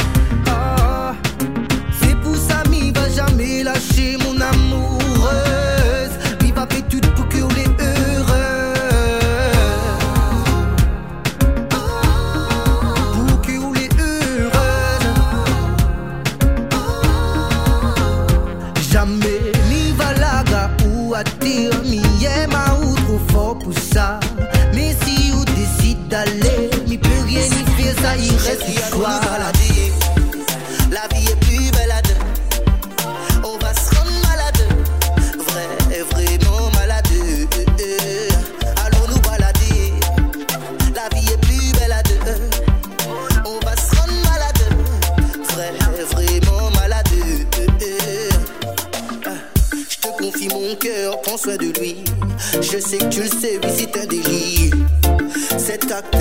Soin 51.38 51.56
de 51.56 51.66
lui. 51.78 51.96
Je 52.60 52.78
sais 52.78 52.98
que 52.98 53.08
tu 53.08 53.22
le 53.22 53.28
sais, 53.28 53.60
oui, 53.62 53.70
c'est 53.76 53.96
un 53.96 54.06
délit. 54.06 54.70
Cet 55.56 55.90
acte, 55.92 56.16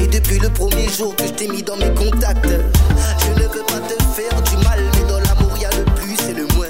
et 0.00 0.06
depuis 0.06 0.38
le 0.38 0.48
premier 0.48 0.88
jour 0.88 1.14
que 1.14 1.24
je 1.26 1.32
t'ai 1.32 1.48
mis 1.48 1.62
dans 1.62 1.76
mes 1.76 1.92
contacts, 1.92 2.48
je 2.48 3.42
ne 3.42 3.48
veux 3.48 3.64
pas 3.66 3.80
te 3.80 4.02
faire 4.14 4.42
du 4.42 4.56
mal, 4.64 4.80
mais 4.94 5.10
dans 5.10 5.18
l'amour, 5.18 5.56
y 5.60 5.66
a 5.66 5.70
le 5.76 5.84
plus 5.96 6.16
et 6.30 6.34
le 6.34 6.46
moins. 6.56 6.66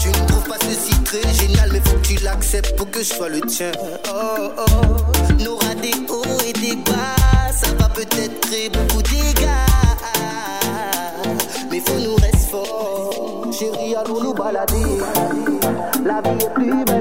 Tu 0.00 0.08
ne 0.08 0.26
trouves 0.26 0.48
pas 0.48 0.56
ceci 0.62 0.94
très 1.02 1.22
génial, 1.34 1.70
mais 1.72 1.80
faut 1.84 1.96
que 1.96 2.06
tu 2.06 2.24
l'acceptes 2.24 2.76
pour 2.76 2.90
que 2.90 3.00
je 3.00 3.12
sois 3.12 3.28
le 3.28 3.40
tien. 3.42 3.72
Oh 4.08 4.50
oh, 4.56 5.42
n'aura 5.42 5.74
des 5.74 5.92
hauts 6.08 6.40
et 6.46 6.52
des 6.54 6.76
bas, 6.76 7.52
ça 7.52 7.74
va 7.78 7.90
peut-être 7.90 8.40
créer 8.40 8.70
beaucoup 8.70 9.02
de 9.02 9.08
dégâts. 9.08 9.48
Mais 11.70 11.80
faut 11.80 11.98
nous 11.98 12.14
rester 12.14 12.38
forts, 12.50 13.46
chérie, 13.52 13.94
allons 13.96 14.22
nous 14.22 14.34
balader. 14.34 14.98
La 16.18 16.32
vie 16.32 16.44
est 16.44 16.52
plus 16.52 16.84
belle 16.84 16.97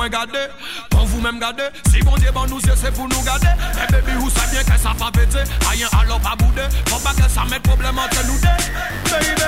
moins. 0.00 0.48
Pour 0.88 1.04
vous-même 1.06 1.38
garder. 1.38 1.68
Si 1.90 2.00
bon 2.00 2.14
Dieu, 2.16 2.30
bon 2.32 2.46
nous, 2.46 2.60
c'est 2.60 2.92
pour 2.92 3.08
nous 3.08 3.22
garder. 3.22 3.48
Eh 3.76 3.92
baby, 3.92 4.12
vous 4.18 4.30
savez 4.30 4.52
bien 4.52 4.62
que 4.64 4.80
ça 4.80 4.94
pas 4.98 5.10
péter. 5.10 5.44
Aïe, 5.70 5.84
alors 6.00 6.20
pas 6.20 6.36
bouder. 6.36 6.68
Faut 6.86 6.98
pas 7.00 7.12
que 7.12 7.28
ça 7.30 7.44
mette 7.50 7.62
problème 7.62 7.98
entre 7.98 8.24
nous 8.26 8.38
deux. 8.38 9.10
Baby. 9.10 9.42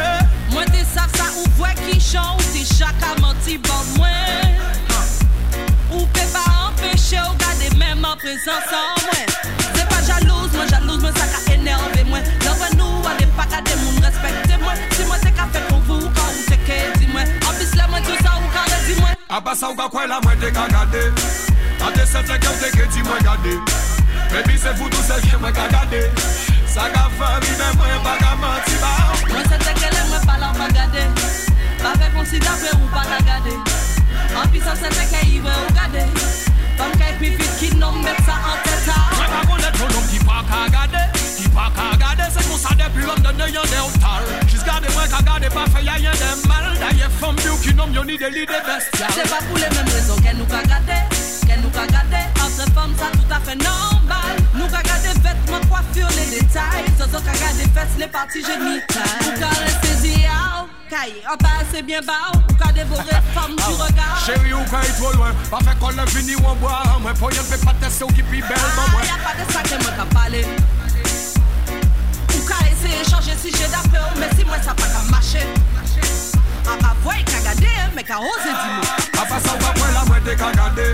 Moi, 0.50 0.64
t'es 0.66 0.84
ça, 0.84 1.06
ça, 1.16 1.24
ou 1.36 1.44
voit 1.56 1.68
qui 1.70 1.98
chante. 1.98 2.42
T'es 2.52 2.64
chaque 2.64 3.20
menti, 3.20 3.56
bon 3.58 3.72
moi. 3.96 4.08
Ou 5.90 6.06
peut 6.06 6.20
pas 6.32 6.68
empêcher, 6.68 7.20
ou 7.30 7.36
garder 7.36 7.74
même 7.76 8.04
en 8.04 8.16
présence 8.16 8.68
en 8.70 9.02
moi. 9.02 9.12
C'est 9.74 9.88
pas 9.88 10.02
jalouse, 10.06 10.52
moi 10.54 10.66
jalouse, 10.68 11.00
moi 11.00 11.10
ça 11.16 11.26
qu'a 11.26 11.54
énervé 11.54 12.04
moi. 12.04 12.18
L'envoi 12.44 12.66
nous, 12.76 12.84
on 12.84 13.20
n'est 13.20 13.26
pas 13.32 13.46
garder 13.46 13.72
mon 13.84 14.00
respect. 14.00 14.41
Abasa 19.32 19.70
ou 19.70 19.74
ka 19.74 19.88
kwen 19.88 20.10
la 20.12 20.20
mwen 20.20 20.38
te 20.40 20.50
ka 20.52 20.66
gade. 20.68 21.02
A 21.80 21.88
te 21.96 22.04
set 22.04 22.28
le 22.28 22.36
kem 22.36 22.56
te 22.60 22.68
ke 22.76 22.84
ti 22.92 23.00
mwen 23.00 23.22
gade. 23.24 23.54
Bebi 24.28 24.58
se 24.60 24.74
foutou 24.76 25.00
se 25.06 25.16
vye 25.24 25.38
mwen 25.40 25.54
ka 25.56 25.64
gade. 25.72 26.02
Sa 26.68 26.84
ka 26.92 27.08
fami 27.16 27.54
men 27.56 27.72
mwen 27.80 28.02
pa 28.04 28.12
ka 28.20 28.34
manti 28.42 28.76
ba. 28.82 28.92
Mwen 29.30 29.48
se 29.48 29.56
te 29.64 29.72
kele 29.80 30.04
mwen 30.10 30.26
pala 30.28 30.52
ou 30.52 30.60
pa 30.60 30.68
gade. 30.76 31.06
Pa 31.80 31.94
ve 31.96 32.12
konsida 32.12 32.52
da 32.60 32.76
ou 32.76 32.92
pa 32.92 33.08
la 33.08 33.22
gade. 33.30 33.56
An 34.36 34.52
pi 34.52 34.60
sa 34.60 34.76
se 34.76 34.92
te 35.00 35.08
ke 35.14 35.24
ive 35.32 35.56
ou 35.64 35.74
gade. 35.80 36.04
Pan 36.76 36.92
ke 37.00 37.16
pi 37.22 37.32
fit 37.40 37.58
ki 37.62 37.74
nom 37.80 38.02
met 38.04 38.20
sa 38.28 38.36
an 38.36 38.60
teta. 38.68 39.00
Mwen 39.16 39.32
pa 39.32 39.44
konet 39.48 39.80
konon 39.80 40.08
ki 40.12 40.24
pa 40.28 40.44
ka 40.52 40.66
gade. 40.76 41.21
Pa 41.54 41.70
ka 41.76 41.88
gade 42.02 42.26
Se 42.34 42.44
kon 42.48 42.58
sa 42.58 42.74
depi 42.80 43.06
lom 43.06 43.20
dene 43.24 43.50
yon 43.54 43.66
de 43.72 43.80
ou 43.84 43.92
tar 44.02 44.22
Jis 44.50 44.64
gade 44.66 44.88
mwen 44.94 45.08
ka 45.12 45.22
gade 45.28 45.52
pa 45.54 45.66
fe 45.72 45.84
ya 45.86 45.98
yon 46.02 46.16
de 46.22 46.30
mal 46.48 46.68
Da 46.80 46.92
ye 46.98 47.08
fom 47.20 47.36
bi 47.40 47.48
ou 47.52 47.60
ki 47.64 47.74
nom 47.78 47.92
yon 47.94 48.08
ni 48.08 48.18
de 48.18 48.32
li 48.32 48.46
de 48.46 48.60
bestial 48.68 49.12
Se 49.18 49.28
pa 49.30 49.42
pou 49.48 49.60
le 49.60 49.68
menm 49.76 49.92
rezon 49.96 50.22
ke 50.24 50.36
nou 50.38 50.48
ka 50.50 50.64
gade 50.70 50.98
Ke 51.46 51.60
nou 51.62 51.72
ka 51.76 51.86
gade 51.92 52.22
Entre 52.42 52.66
fom 52.74 52.92
sa 52.98 53.08
tout 53.14 53.32
a 53.32 53.40
fe 53.40 53.54
normal. 53.56 54.36
Nou 54.54 54.68
ka 54.68 54.82
gade 54.82 55.14
vêtements, 55.22 55.66
coiffure, 55.68 56.08
les 56.16 56.38
détails. 56.38 56.90
Zozo 56.98 57.22
ka 57.24 57.32
gade 57.32 57.64
fes, 57.74 57.98
les 57.98 58.06
parties 58.06 58.44
génitales 58.44 59.26
Ou 59.26 59.40
ka 59.40 59.48
reste 59.62 59.92
ziao 60.02 60.68
Kaye, 60.90 61.22
an 61.24 61.38
pa 61.40 61.54
ase 61.62 61.82
bien 61.82 62.02
ba 62.04 62.18
Ou 62.34 62.56
ka 62.60 62.72
devore 62.76 63.20
fom 63.32 63.56
du 63.56 63.74
regard. 63.80 64.20
Chéri 64.26 64.52
ou 64.52 64.64
ka 64.70 64.82
yi 64.84 64.92
tro 64.98 65.12
lwen 65.16 65.42
Pa 65.50 65.62
fe 65.64 65.76
kon 65.80 65.96
le 65.96 66.04
vini 66.12 66.36
ou 66.36 66.52
an 66.52 66.60
boa 66.60 66.82
Mwen 67.00 67.16
po 67.20 67.32
yon 67.32 67.48
pe 67.50 67.60
patese 67.64 68.04
ou 68.04 68.12
ki 68.12 68.26
pi 68.28 68.44
bel 68.44 68.68
mwen 68.76 69.06
de 69.72 69.96
ka 69.96 70.06
pale 70.12 70.44
Ou 70.44 71.01
ese 72.84 73.10
changer 73.10 73.36
si 73.40 73.50
j'ai 73.50 73.68
d'ape 73.68 73.86
ou 73.92 74.18
Mais 74.18 74.28
si 74.36 74.44
moi 74.44 74.56
ça 74.62 74.74
pas 74.74 74.86
ka 74.86 75.02
marcher 75.10 75.46
A 76.66 76.76
pa 76.80 76.94
voy 77.02 77.22
ka 77.24 77.40
gade, 77.42 77.68
mais 77.94 78.04
ka 78.04 78.18
ose 78.18 78.44
di 78.44 78.68
mou 78.74 79.22
Apa 79.22 79.40
sa 79.40 79.54
ou 79.54 79.58
pa 79.58 79.72
kwen 79.74 79.92
la 79.94 80.04
mwen 80.06 80.22
te 80.24 80.34
ka 80.36 80.50
gade 80.52 80.88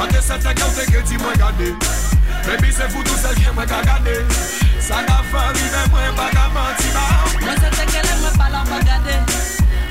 An 0.00 0.08
te 0.08 0.20
sete 0.22 0.54
ki 0.54 0.62
ou 0.62 0.74
te 0.74 0.84
ke 0.90 1.02
ti 1.08 1.18
mwen 1.18 1.36
gade 1.38 1.74
Baby 2.46 2.72
se 2.72 2.88
foutou 2.90 3.16
sel 3.18 3.34
ki 3.34 3.50
mwen 3.54 3.68
ka 3.68 3.82
gade 3.86 4.16
Sa 4.80 5.02
ka 5.06 5.20
fari 5.30 5.66
men 5.72 5.90
mwen 5.92 6.14
pa 6.18 6.30
ka 6.34 6.48
manti 6.54 6.90
ba 6.94 7.06
Mwen 7.42 7.58
se 7.62 7.70
te 7.74 7.86
kele 7.92 8.14
mwen 8.22 8.38
pala 8.38 8.62
ou 8.62 8.70
pa 8.70 8.80
gade 8.86 9.18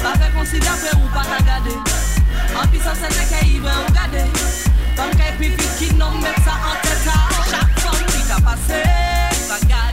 Pa 0.03 0.15
fe 0.19 0.31
konsida 0.35 0.75
pre 0.81 0.95
ou 0.99 1.11
pa 1.15 1.23
ka 1.29 1.39
gade 1.47 1.75
An 2.59 2.67
pi 2.71 2.79
sa 2.83 2.95
se 2.95 3.11
te 3.11 3.27
ke 3.31 3.45
ive 3.57 3.77
ou 3.83 3.95
gade 3.95 4.25
Fam 4.95 5.11
ke 5.19 5.31
pi 5.39 5.51
fit 5.57 5.79
ki 5.79 5.93
nom 5.99 6.19
met 6.23 6.39
sa 6.47 6.57
an 6.71 6.79
teta 6.87 7.17
Chak 7.51 7.79
fam 7.83 8.03
ki 8.11 8.21
ka 8.31 8.39
pase 8.47 8.83
Pa 9.49 9.59
gade 9.67 9.92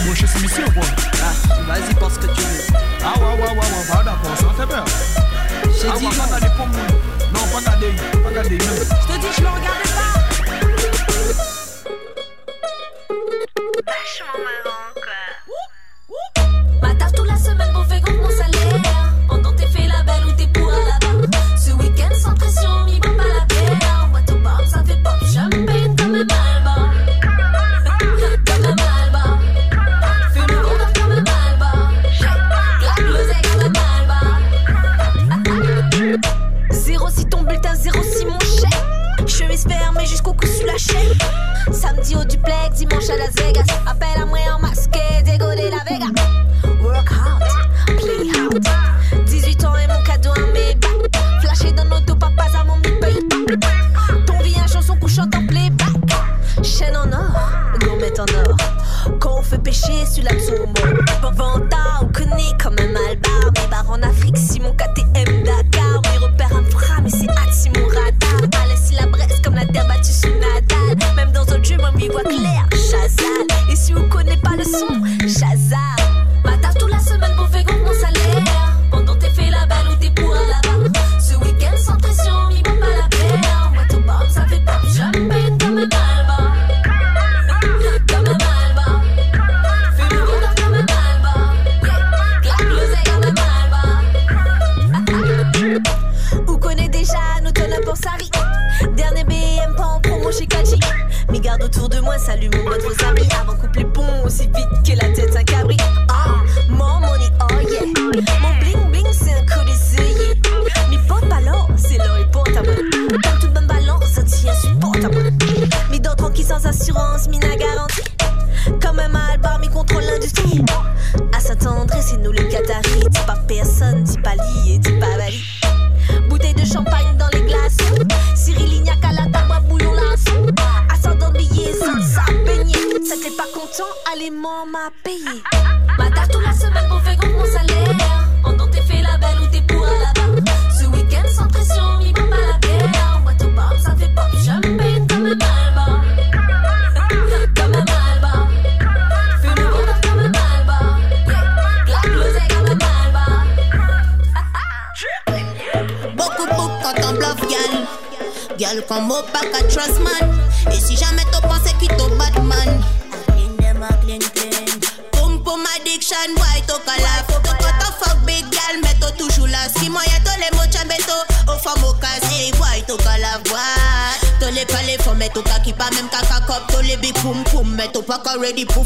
Suis 0.00 0.42
monsieur 0.42 0.64
ou 0.64 0.80
Ah, 1.22 1.32
vas-y, 1.68 1.94
pense 1.94 2.16
que 2.16 2.26
tu 2.26 2.40
veux. 2.40 2.64
Ah 3.04 3.18
ouais, 3.18 3.24
ouais, 3.24 3.50
ouais, 3.50 3.54
ouais, 3.54 3.84
bah 3.88 4.02
d'accord, 4.02 4.36
ça 4.36 4.46
c'est 4.58 4.66
bien. 4.66 4.84
J'ai 5.64 5.88
ah, 5.88 5.98
dit 5.98 6.06
ouais, 6.06 6.16
pas 6.16 6.24
regarder 6.24 6.46
pour 6.56 6.66
moi. 6.68 6.80
Non, 7.32 7.40
pas 7.52 7.58
regarder, 7.58 7.92
pas 8.22 8.28
regarder. 8.28 8.58
Je 8.58 9.12
te 9.12 9.20
dis 9.20 9.26
je 9.36 9.42
le 9.42 9.48
regardais 9.48 9.90
pas. 9.94 11.59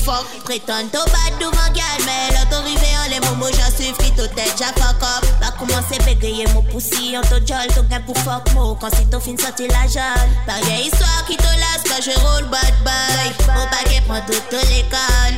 fuck 0.04 0.26
Prétend 0.44 0.92
to 0.92 1.00
bad 1.12 1.32
do 1.40 1.50
gal 1.50 1.98
Mais 2.06 2.28
l'autorité 2.36 2.90
en 3.00 3.08
les 3.10 3.20
momos 3.26 3.50
j'en 3.56 3.70
suis 3.74 3.92
fit 3.98 4.12
au 4.20 4.26
tête 4.26 4.56
fuck 4.56 5.02
up. 5.02 5.24
Va 5.40 5.50
commencer 5.58 5.98
bégayer 6.04 6.46
mon 6.54 6.62
poussi 6.62 7.16
En 7.16 7.22
to 7.22 7.40
jol 7.46 7.66
to 7.74 7.82
gain 7.88 8.00
pour 8.06 8.16
fuck 8.18 8.44
mo. 8.54 8.76
Quand 8.80 8.94
si 8.94 9.06
to 9.06 9.18
fin 9.18 9.36
sorti 9.36 9.66
la 9.68 9.86
jol 9.88 10.28
Par 10.46 10.58
histoire 10.58 11.24
qui 11.26 11.36
te 11.36 11.42
lasse 11.42 11.84
Quand 11.88 12.02
je 12.02 12.14
roule 12.20 12.48
bad 12.50 12.74
boy. 12.84 13.46
Mon 13.56 13.66
paquet 13.66 14.02
prend 14.06 14.20
toute 14.26 14.52
l'école 14.68 15.36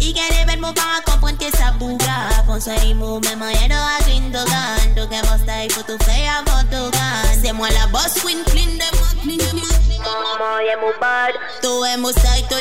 I 0.00 0.12
gen 0.12 0.28
de 0.34 0.46
bet 0.50 0.58
mou 0.58 0.74
pa 0.74 0.82
an 0.98 1.04
komprende 1.06 1.38
ke 1.38 1.50
sa 1.54 1.70
bouga 1.78 2.42
Fonso 2.48 2.74
yi 2.82 2.90
mou 2.92 3.20
menman 3.22 3.54
yen 3.54 3.70
do 3.70 3.78
a 3.78 4.02
green 4.02 4.32
dogan 4.34 4.96
Do 4.96 5.06
gen 5.06 5.22
monster 5.30 5.62
yi 5.62 5.70
foto 5.70 5.94
fey 6.02 6.26
avon 6.26 6.66
la 7.70 7.86
boss 7.92 8.18
queen 8.20 8.42
clean 8.44 8.78
dem 8.78 8.96
clean 9.22 9.38
dem 9.38 9.58
up 9.58 9.91
Maman 10.12 10.64
bad. 11.00 11.34
To 11.62 11.80
wè 11.80 11.96
mou 11.96 12.12
side, 12.12 12.48
to 12.50 12.58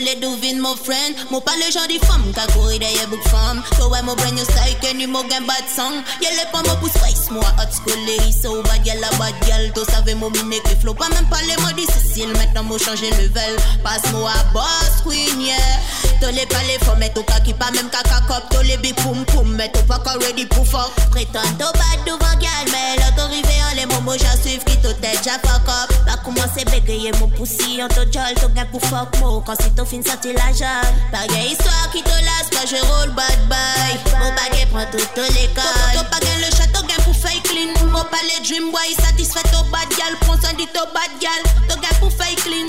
friend 0.77 1.15
Mou 1.31 1.41
pa 1.41 1.51
le 1.59 1.67
jan 1.71 1.87
di 1.87 1.99
fam, 1.99 2.31
ka 2.33 2.45
kou 2.53 2.71
ide 2.71 2.87
bouk 3.11 3.23
fam 3.27 3.61
To 3.77 3.89
wè 3.91 4.01
mou 4.03 4.15
bren 4.15 4.37
yo 4.37 4.45
ke 4.79 4.93
ni 4.95 5.07
bad 5.47 5.67
song. 5.67 6.03
Yè 6.21 6.31
lè 6.37 6.45
pa 6.51 6.61
mou 6.63 6.77
pou 6.79 6.87
spice, 6.87 7.31
mou 7.31 7.41
a 7.41 7.51
hot 7.59 7.73
school 7.73 7.99
lè 8.07 8.31
so 8.31 8.61
bad, 8.63 8.85
yè 8.87 8.95
la 8.99 9.09
bad 9.19 9.35
gal 9.47 9.67
To 9.75 9.83
save 9.91 10.15
mou 10.15 10.29
mine 10.29 10.61
ke 10.63 10.79
flow, 10.79 10.93
pa 10.93 11.09
men 11.09 11.27
pale 11.29 11.57
mou 11.61 11.75
difficile 11.75 12.31
Mètnan 12.39 12.63
mou 12.69 12.79
chanje 12.79 13.11
level. 13.19 13.59
Pas 13.83 14.01
mou 14.11 14.27
a 14.27 14.37
boss 14.53 15.01
queen, 15.03 15.41
yeah 15.41 16.00
tous 16.21 16.29
les 16.29 16.45
palais 16.45 16.77
faut 16.83 16.95
mettre 16.95 17.19
au 17.19 17.23
cas 17.23 17.39
qui 17.39 17.53
pas 17.53 17.71
même 17.71 17.89
caca 17.89 18.21
cop. 18.27 18.43
Tous 18.51 18.61
les 18.61 18.77
big 18.77 18.95
poum 18.95 19.25
poum 19.25 19.55
mettre 19.55 19.81
au 19.81 19.83
pas 19.83 20.13
ready 20.21 20.45
pour 20.45 20.65
fort. 20.65 20.91
Prétend 21.09 21.39
au 21.55 21.71
bas 21.73 21.97
devant 22.05 22.37
gal 22.39 22.65
mais 22.71 23.01
l'autorité 23.01 23.57
en 23.69 23.75
les 23.75 23.85
momos 23.87 24.17
j'en 24.17 24.37
suis 24.41 24.59
qui 24.59 24.77
tout 24.77 24.89
est 24.89 25.01
déjà 25.01 25.37
fuck 25.43 25.67
up 25.67 25.91
va 26.05 26.15
bah, 26.15 26.21
commencer 26.23 26.63
bégayer 26.65 27.11
mon 27.19 27.27
poussi 27.27 27.81
en 27.83 27.87
tout 27.87 28.07
jol 28.11 28.33
tout 28.39 28.49
gars 28.53 28.65
pour 28.71 28.81
fuck 28.81 29.09
mo 29.19 29.41
quand 29.45 29.55
c'est 29.59 29.75
ton 29.75 29.85
fin 29.85 30.01
sorti 30.01 30.33
la 30.33 30.53
jambe 30.53 30.93
pas 31.11 31.27
gay 31.27 31.51
histoire 31.51 31.89
qui 31.91 32.03
te 32.03 32.09
lasse 32.09 32.49
quand 32.51 32.67
je 32.67 32.77
roule 32.77 33.13
bad 33.15 33.39
boy. 33.49 33.91
Mon 34.19 34.29
baguette 34.29 34.69
prend 34.69 34.85
tout 34.91 35.03
tous 35.15 35.33
les 35.33 35.47
cas 35.53 35.61
mon 35.95 36.03
pas 36.05 36.19
le 36.21 36.55
château 36.55 36.85
gain 36.87 37.03
pour 37.03 37.15
fake 37.15 37.43
clean. 37.43 37.73
Mon 37.87 38.03
palais 38.05 38.39
dream 38.43 38.71
boy 38.71 38.93
satisfait 39.03 39.47
au 39.59 39.63
bad 39.71 39.89
gal. 39.97 40.15
Prends 40.21 40.33
un 40.33 40.53
dit 40.53 40.69
au 40.75 40.85
bad 40.93 41.11
gal. 41.19 41.41
Tout 41.67 41.79
gars 41.81 41.95
pour 41.99 42.11
fake 42.11 42.43
clean. 42.43 42.67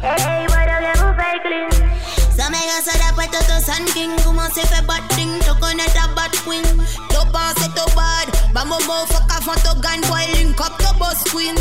Hey, 0.00 0.20
hey, 0.20 0.46
why 0.48 0.64
don't 0.66 0.82
you 0.86 1.14
fake 1.16 1.42
clean? 1.42 1.97
Ça 2.38 2.48
m'a 2.50 2.58
ça 2.84 2.96
d'après 2.98 3.26
Toto 3.26 3.58
Sun 3.60 3.84
King. 3.92 4.10
Comment 4.24 4.46
c'est 4.54 4.66
fait 4.68 4.82
bad 4.82 5.02
thing 5.16 5.40
Tu 5.40 5.52
connais 5.60 5.84
ta 5.86 6.06
bad 6.14 6.30
queen. 6.46 6.62
Tu 7.10 7.16
penses 7.32 7.66
to 7.74 7.84
bad 7.96 8.28
Bah 8.54 8.64
momo 8.64 9.04
fuck 9.08 9.28
avant 9.36 9.58
to 9.64 9.74
gun 9.80 10.00
boy 10.08 10.24
link 10.34 10.60
up 10.60 10.78
to 10.78 10.94
boss 11.00 11.24
queen. 11.32 11.56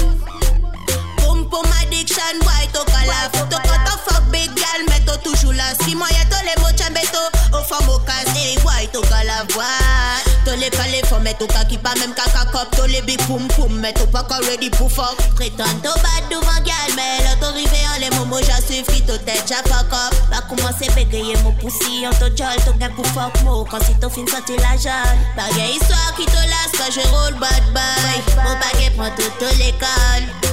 Pum 1.17 1.49
pum 1.49 1.65
addiction 1.81 2.37
boy 2.41 2.67
to 2.73 2.85
calaf 2.91 3.31
To 3.49 3.57
cut 3.57 3.89
a 3.89 3.97
fuck 4.05 4.31
big 4.31 4.51
girl 4.55 4.85
Mais 4.87 5.03
to 5.07 5.17
toujours 5.23 5.53
là 5.53 5.73
Si 5.81 5.95
moi 5.95 6.07
y'a 6.11 6.25
tous 6.25 6.45
les 6.45 6.61
mots 6.61 6.77
chambeto 6.77 7.23
Au 7.53 7.63
femme 7.63 7.89
au 7.89 7.97
casse 8.05 8.61
boy 8.61 8.87
to 8.93 9.01
calaf 9.01 9.47
boy 9.55 10.26
les 10.55 10.69
palais 10.69 11.01
font 11.05 11.19
mettre 11.19 11.43
au 11.43 11.47
cas 11.47 11.65
qui 11.65 11.77
pas 11.77 11.93
même 11.99 12.13
caca 12.13 12.45
cop 12.51 12.67
tous 12.75 12.87
les 12.87 13.01
big 13.01 13.19
poum 13.25 13.47
poum 13.49 13.79
mettre 13.79 14.03
au 14.03 14.07
pas 14.07 14.21
encore 14.21 14.39
ready 14.49 14.69
pour 14.69 14.91
fuck. 14.91 15.17
Prétend 15.35 15.63
au 15.63 15.99
bas 15.99 16.21
du 16.29 16.35
mangal 16.35 16.89
mais 16.95 17.25
l'autorité 17.25 17.77
en 17.95 17.99
les 17.99 18.09
momos 18.17 18.39
j'en 18.39 18.65
suis 18.65 18.81
au 18.81 19.17
tête 19.17 19.43
j'ai 19.47 19.69
pas 19.69 19.83
cop 19.89 20.15
va 20.31 20.41
commencer 20.47 20.89
bégayer 20.95 21.35
mon 21.43 21.51
poussi 21.53 22.05
en 22.07 22.11
tout 22.11 22.31
jol 22.35 22.55
tout 22.65 22.93
pour 22.95 23.05
fuck 23.07 23.41
mo. 23.43 23.65
Quand 23.69 23.79
c'est 23.85 23.99
ton 23.99 24.09
film 24.09 24.27
sorti 24.27 24.53
la 24.57 24.77
jolle 24.77 25.17
pas 25.35 25.49
histoire 25.49 26.13
qui 26.15 26.25
te 26.25 26.31
lasse 26.31 26.71
quand 26.77 26.91
je 26.91 27.01
roule 27.09 27.39
bad 27.39 27.63
bye 27.73 28.21
mon 28.37 28.53
baguette 28.53 28.95
prend 28.95 29.09
tout 29.15 29.45
l'école. 29.57 30.46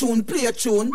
Tune, 0.00 0.24
play 0.24 0.46
a 0.46 0.52
tune. 0.52 0.90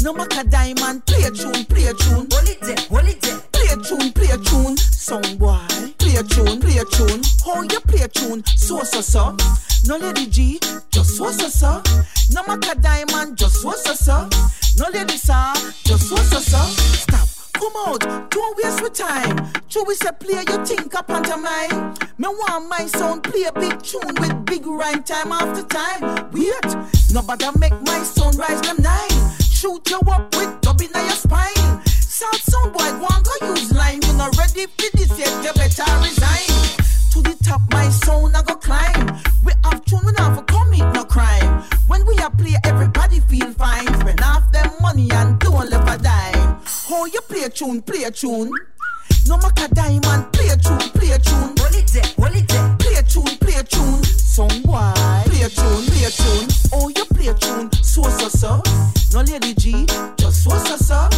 No 0.00 0.14
matter 0.14 0.42
diamond, 0.48 1.04
play 1.04 1.24
a 1.24 1.30
tune, 1.30 1.66
play 1.66 1.84
a 1.84 1.92
tune. 1.92 2.26
Hold 2.32 2.48
it 2.48 2.60
there, 2.62 2.76
hold 2.88 3.06
it 3.06 3.20
there. 3.20 3.38
Play 3.52 3.66
a 3.66 3.76
tune, 3.76 4.10
play 4.12 4.30
a 4.30 4.38
tune. 4.38 4.76
Sound 4.78 5.38
boy, 5.38 5.58
play 5.98 6.16
a 6.16 6.22
tune, 6.22 6.58
play 6.58 6.78
a 6.78 6.84
tune. 6.86 7.20
Oh, 7.44 7.62
you 7.62 7.80
play 7.80 8.02
a 8.02 8.08
tune, 8.08 8.42
so 8.56 8.82
so 8.84 9.02
so. 9.02 9.36
No 9.86 9.98
lady 9.98 10.26
G, 10.26 10.58
just 10.90 11.16
so 11.18 11.30
so 11.30 11.48
so. 11.48 11.82
No 12.32 12.42
matter 12.46 12.74
diamond, 12.80 13.36
just 13.36 13.60
so 13.60 13.72
so 13.72 13.92
so. 13.92 14.28
No 14.78 14.88
lady 14.88 15.18
sir, 15.18 15.52
just 15.84 16.08
so 16.08 16.16
so 16.16 16.38
so. 16.38 16.58
Stop. 17.04 17.28
Come 17.52 17.72
out, 17.86 18.30
don't 18.30 18.56
waste 18.56 18.80
your 18.80 18.88
time. 18.88 19.61
True, 19.72 19.84
we 19.84 19.94
say 19.94 20.10
play 20.20 20.34
your 20.34 20.58
onto 20.60 21.36
mine. 21.38 21.94
Me 22.18 22.28
want 22.28 22.68
my 22.68 22.84
sound 22.84 23.22
play 23.22 23.44
a 23.44 23.52
big 23.54 23.82
tune 23.82 24.14
with 24.20 24.44
big 24.44 24.66
rhyme 24.66 25.02
time 25.02 25.32
after 25.32 25.62
time. 25.62 26.30
Wait, 26.30 26.76
nobody 27.10 27.46
make 27.58 27.80
my 27.80 28.02
sound 28.02 28.36
rise 28.36 28.60
them 28.60 28.76
nine. 28.82 29.08
Shoot 29.40 29.88
you 29.88 29.98
up 30.12 30.36
with 30.36 30.60
dubbing 30.60 30.90
in 30.94 31.04
your 31.06 31.16
spine. 31.16 31.80
South 31.86 32.42
sound 32.42 32.74
boy, 32.74 32.84
and 32.84 33.24
go 33.24 33.46
use 33.46 33.72
line. 33.72 34.02
You 34.02 34.12
not 34.12 34.36
ready 34.36 34.66
for 34.66 34.90
this 34.92 35.18
yet, 35.18 35.32
you 35.42 35.52
better 35.54 35.88
resign. 36.04 36.52
To 37.12 37.22
the 37.22 37.34
top, 37.42 37.62
my 37.70 37.88
sound 37.88 38.36
I 38.36 38.42
go 38.42 38.56
climb. 38.56 39.22
We 39.42 39.54
have 39.64 39.82
tune, 39.86 40.04
we 40.04 40.12
not 40.12 40.36
for 40.36 40.42
commit 40.42 40.92
no 40.92 41.04
crime. 41.04 41.62
When 41.88 42.04
we 42.04 42.18
are 42.18 42.30
play, 42.30 42.56
everybody 42.64 43.20
feel 43.20 43.50
fine. 43.54 43.86
Spend 43.86 44.20
half 44.20 44.52
them 44.52 44.70
money 44.82 45.10
and 45.12 45.38
don't 45.38 45.70
live 45.70 45.88
a 45.88 45.96
dime. 45.96 46.60
Oh, 46.90 47.06
you 47.06 47.22
play 47.22 47.44
a 47.44 47.48
tune, 47.48 47.80
play 47.80 48.02
a 48.02 48.10
tune. 48.10 48.50
No 49.26 49.36
matter 49.38 49.68
diamond, 49.74 50.32
play 50.32 50.48
a 50.48 50.56
tune, 50.56 50.90
play 50.96 51.10
a 51.12 51.18
tune. 51.18 51.54
Hold 51.58 51.74
it 51.74 51.86
there, 51.88 52.04
hold 52.18 52.36
it 52.36 52.48
there. 52.48 52.76
Play 52.78 52.94
a 52.96 53.02
tune, 53.02 53.36
play 53.38 53.54
a 53.54 53.62
tune. 53.62 54.02
Song 54.04 54.62
boy, 54.64 54.92
play 55.26 55.42
a 55.42 55.48
tune, 55.48 55.84
play 55.86 56.04
a 56.04 56.10
tune. 56.10 56.48
Oh, 56.72 56.88
you 56.88 57.04
play 57.06 57.28
a 57.28 57.34
tune, 57.34 57.70
so 57.82 58.02
so 58.02 58.28
so. 58.28 58.62
No 59.12 59.20
lady 59.20 59.54
G, 59.54 59.86
just 60.16 60.44
so 60.44 60.50
so 60.50 60.76
so. 60.76 61.08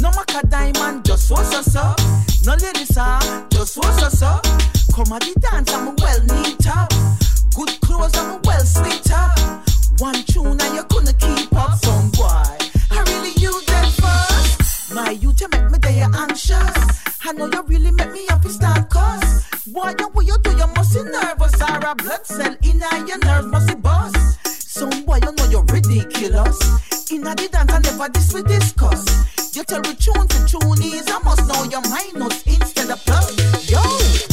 No 0.00 0.10
matter 0.10 0.46
diamond, 0.48 1.04
just 1.04 1.28
so 1.28 1.36
so 1.36 1.62
so. 1.62 1.94
No 2.44 2.54
lady 2.56 2.84
sir, 2.84 3.18
just 3.50 3.74
so 3.74 3.82
so 3.82 4.08
so. 4.08 4.40
Come 4.94 5.12
at 5.12 5.22
the 5.22 5.32
dance, 5.38 5.72
I'm 5.72 5.88
a 5.88 5.94
well 6.00 6.20
neat 6.34 6.66
up. 6.66 6.90
Good 7.54 7.80
clothes, 7.80 8.16
I'm 8.16 8.30
a 8.32 8.40
well 8.44 8.64
sweet 8.64 9.12
up. 9.12 9.38
One 9.98 10.24
tune 10.24 10.41
I 17.24 17.32
know 17.32 17.46
you 17.46 17.62
really 17.62 17.92
make 17.92 18.12
me 18.12 18.26
happy 18.28 18.48
start 18.48 18.90
cause. 18.90 19.46
Why 19.70 19.94
you 19.96 20.08
what 20.08 20.26
you 20.26 20.36
do? 20.42 20.50
You 20.50 20.66
must 20.74 20.94
be 20.94 21.04
nervous. 21.04 21.62
Or 21.62 21.86
a 21.86 21.94
blood 21.94 22.26
cell 22.26 22.56
in 22.62 22.82
your 23.06 23.18
nerve 23.18 23.46
must 23.46 23.68
be 23.68 23.74
bust. 23.76 24.46
Some 24.46 25.04
boy 25.04 25.20
you 25.22 25.32
know 25.32 25.44
you're 25.46 25.64
ridiculous. 25.64 26.58
In 27.12 27.26
a 27.26 27.34
the 27.36 27.48
dance 27.52 27.72
I 27.72 27.78
never 27.78 28.08
this 28.12 28.34
we 28.34 28.42
discuss. 28.42 29.06
You 29.54 29.62
tell 29.62 29.80
me 29.80 29.94
tune 29.94 30.26
to 30.26 30.46
tune 30.46 30.82
is 30.82 31.08
I 31.08 31.20
must 31.22 31.46
know 31.46 31.62
your 31.70 31.82
minus 31.88 32.42
instead 32.42 32.90
of 32.90 32.98
plus. 33.06 33.70
Yo, 33.70 33.80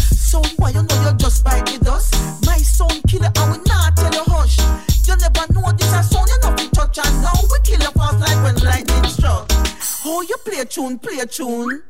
some 0.10 0.56
boy 0.58 0.70
you 0.70 0.82
know 0.82 1.04
you're 1.04 1.14
just 1.14 1.44
bite 1.44 1.70
with 1.72 1.88
us. 1.88 2.10
My 2.46 2.58
son 2.58 3.02
killer 3.08 3.32
I 3.38 3.52
will 3.52 3.62
not 3.66 3.98
tell 3.98 4.14
you 4.14 4.24
hush. 4.26 4.58
You 5.08 5.16
never 5.16 5.46
know 5.54 5.72
this 5.74 5.94
a 5.94 6.02
song 6.02 6.19
Oh, 10.20 10.22
you 10.22 10.36
play 10.44 10.60
a 10.60 10.66
tune, 10.66 11.00
play 11.00 11.18
a 11.20 11.26
tune. 11.26 11.82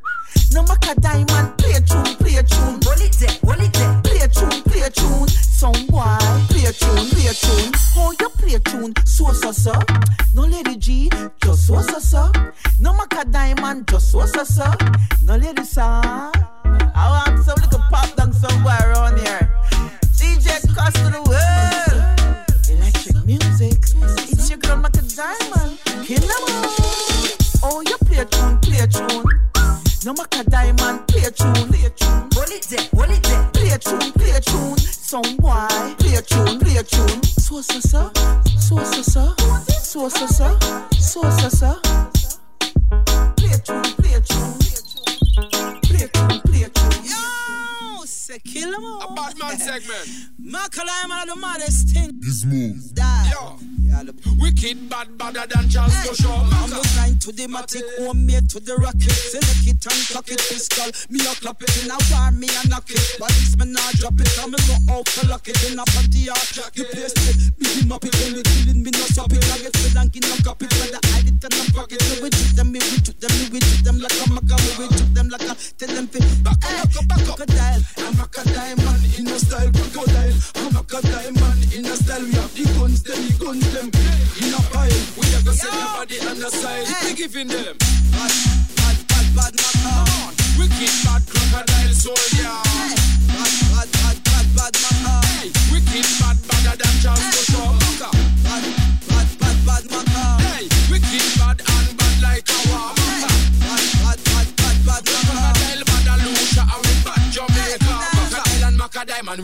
No 0.51 0.61
matter 0.61 0.93
diamond, 1.01 1.57
play 1.57 1.71
a 1.71 1.81
tune, 1.81 2.15
play 2.17 2.35
a 2.35 2.43
tune. 2.43 2.79
Hold 2.83 3.01
it 3.01 3.13
there, 3.13 3.31
it 3.31 3.73
there. 3.73 4.01
Play 4.03 4.19
a 4.19 4.27
tune, 4.27 4.61
play 4.69 4.81
a 4.81 4.89
tune. 4.91 5.27
Some 5.29 5.87
boy, 5.87 6.15
play 6.47 6.65
a 6.65 6.71
tune, 6.71 7.09
play 7.09 7.25
a 7.25 7.33
tune. 7.33 7.71
Oh, 7.97 8.13
you 8.19 8.29
play 8.29 8.53
a 8.53 8.59
tune, 8.59 8.93
so 9.03 9.33
so 9.33 9.51
so. 9.51 9.73
No 10.35 10.43
lady 10.43 10.75
G, 10.77 11.09
just 11.43 11.65
so 11.65 11.81
so 11.81 11.97
so. 11.97 12.31
No 12.79 12.93
matter 12.93 13.27
diamond, 13.31 13.87
just 13.87 14.11
so 14.11 14.23
so 14.27 14.43
so. 14.43 14.71
No 15.23 15.35
lady 15.35 15.63
sir. 15.63 16.31
Play 28.79 28.85
a 28.85 28.87
tune. 28.87 29.25
No 30.05 30.13
matter 30.13 30.43
diamond, 30.49 31.07
play 31.07 31.23
a 31.23 31.31
tune, 31.31 31.53
play 31.53 31.85
a 31.85 31.89
tune. 31.89 32.29
Hold 32.33 32.49
it 32.49 32.63
there, 32.69 32.87
hold 32.95 33.11
it 33.11 33.23
there. 33.23 33.49
Play 33.53 33.69
a 33.71 33.77
tune, 33.77 34.11
play 34.13 34.31
a 34.31 34.39
tune. 34.39 34.77
Some 34.77 35.37
boy, 35.37 35.67
play 35.97 36.15
a 36.15 36.21
tune, 36.21 36.59
play 36.59 36.77
a 36.77 36.83
tune. 36.83 37.23
So 37.23 37.61
so 37.61 37.79
so, 37.79 38.11
so 38.57 38.83
so 38.83 39.01
so, 39.01 39.35
so 39.67 40.09
so 40.09 40.27
so, 40.27 40.57
so 40.97 41.29
so 41.29 41.49
so. 41.49 41.79
Play 43.35 43.51
a 43.51 43.59
tune, 43.59 43.83
play 43.99 44.13
a 44.13 44.21
tune. 44.21 44.53
Play 45.83 46.03
a 46.03 46.07
tune, 46.07 46.41
play 46.41 46.63
a 46.63 46.69
tune. 46.69 47.03
Yo, 47.03 48.05
say 48.05 48.39
kill 48.39 48.73
'em 48.73 48.83
all. 48.85 49.11
A 49.11 49.15
Batman 49.15 49.57
segment. 49.57 50.07
Macaulay, 50.39 51.07
man, 51.09 51.27
the 51.27 51.35
maddest 51.35 51.89
thing. 51.89 52.11
This 52.19 52.45
move. 52.45 52.93
Die. 52.93 53.31
Yo. 53.31 53.57
Wicked 54.39 54.89
bad, 54.89 55.17
badder 55.17 55.43
than 55.51 55.67
Charles 55.67 55.93
hey. 56.05 56.13
Show. 56.15 56.31
I'm 56.31 56.71
a 56.71 56.79
grind 56.95 57.19
to 57.21 57.31
the 57.35 57.47
matic, 57.51 57.83
homemade 57.99 58.49
to 58.51 58.59
the 58.59 58.75
rocket. 58.79 59.11
Select 59.11 59.67
it 59.67 59.83
and 59.83 60.03
cock 60.15 60.31
it, 60.31 60.39
pistol. 60.39 60.87
Me 61.11 61.19
a 61.19 61.35
clap 61.35 61.59
it 61.59 61.83
in 61.83 61.91
a 61.91 61.97
war, 62.07 62.31
me 62.31 62.47
a 62.47 62.61
knock 62.71 62.87
it. 62.87 63.03
But 63.19 63.27
this 63.35 63.57
man 63.59 63.73
not 63.75 63.91
drop 63.99 64.15
it, 64.15 64.31
I'm 64.39 64.55
go 64.55 64.95
out 64.95 65.05
to 65.05 65.27
lock 65.27 65.47
it 65.47 65.59
in 65.67 65.79
a 65.79 65.83
party 65.83 66.31
yard. 66.31 66.39
The 66.39 66.83
place 66.87 67.11
it, 67.27 67.51
me 67.59 67.67
him 67.83 67.91
up 67.91 68.05
it, 68.07 68.15
when 68.23 68.39
we 68.39 68.41
killing 68.47 68.83
me 68.83 68.91
no 68.95 69.03
stop 69.11 69.35
it. 69.35 69.43
I 69.51 69.67
get 69.67 69.75
fed 69.75 69.97
and 69.99 70.11
get 70.11 70.23
no 70.23 70.35
cop 70.47 70.63
it, 70.63 70.71
whether 70.79 71.03
I 71.03 71.19
did 71.19 71.43
and 71.43 71.53
I 71.59 71.63
pocket. 71.75 71.99
So 71.99 72.23
we 72.23 72.29
shoot 72.31 72.55
them, 72.55 72.71
we 72.71 72.79
shoot 72.79 73.19
them, 73.19 73.33
we 73.51 73.59
shoot 73.59 73.83
them 73.83 73.97
like 73.99 74.15
a 74.15 74.25
maca, 74.31 74.55
we 74.79 74.87
shoot 74.95 75.11
them 75.11 75.27
like 75.27 75.43
a 75.43 75.53
tell 75.75 75.91
them 75.91 76.07
fit. 76.07 76.23
Back 76.39 76.63
up, 76.63 76.71
back 76.71 76.95
up, 76.95 77.07
back 77.07 77.27
up. 77.27 77.35
crocodile. 77.35 77.83
I'm 77.99 78.15
a 78.15 78.27
diamond 78.47 79.03
in 79.19 79.27
a 79.27 79.37
style, 79.39 79.71
crocodile. 79.75 80.35
I'm 80.55 80.75
a 80.75 80.83
diamond 80.87 81.61
in 81.75 81.85
a 81.85 81.95
style, 81.99 82.23
we 82.23 82.31
have 82.39 82.53
the 82.55 82.63
guns, 82.79 83.03
them, 83.03 83.19
the 83.27 83.33
guns, 83.43 83.73
them. 83.73 83.88
In 83.95 84.53
a 84.53 84.61
we 85.17 85.25
to 85.43 85.53
set 85.53 85.73
your 85.73 85.83
body 85.97 86.19
on 86.29 86.39
the 86.39 86.49
side. 86.49 86.85
We 87.03 87.13
giving 87.15 87.47
them 87.47 87.75
bad, 88.11 88.31
bad, 88.75 88.97
bad, 89.07 89.27
bad, 89.35 89.53
maca. 89.53 90.59
Wicked 90.59 90.93
bad 91.05 91.23
crocodile 91.27 91.93
soldier. 91.93 92.55
Bad, 93.27 93.53
bad, 93.73 93.91
bad, 93.91 94.28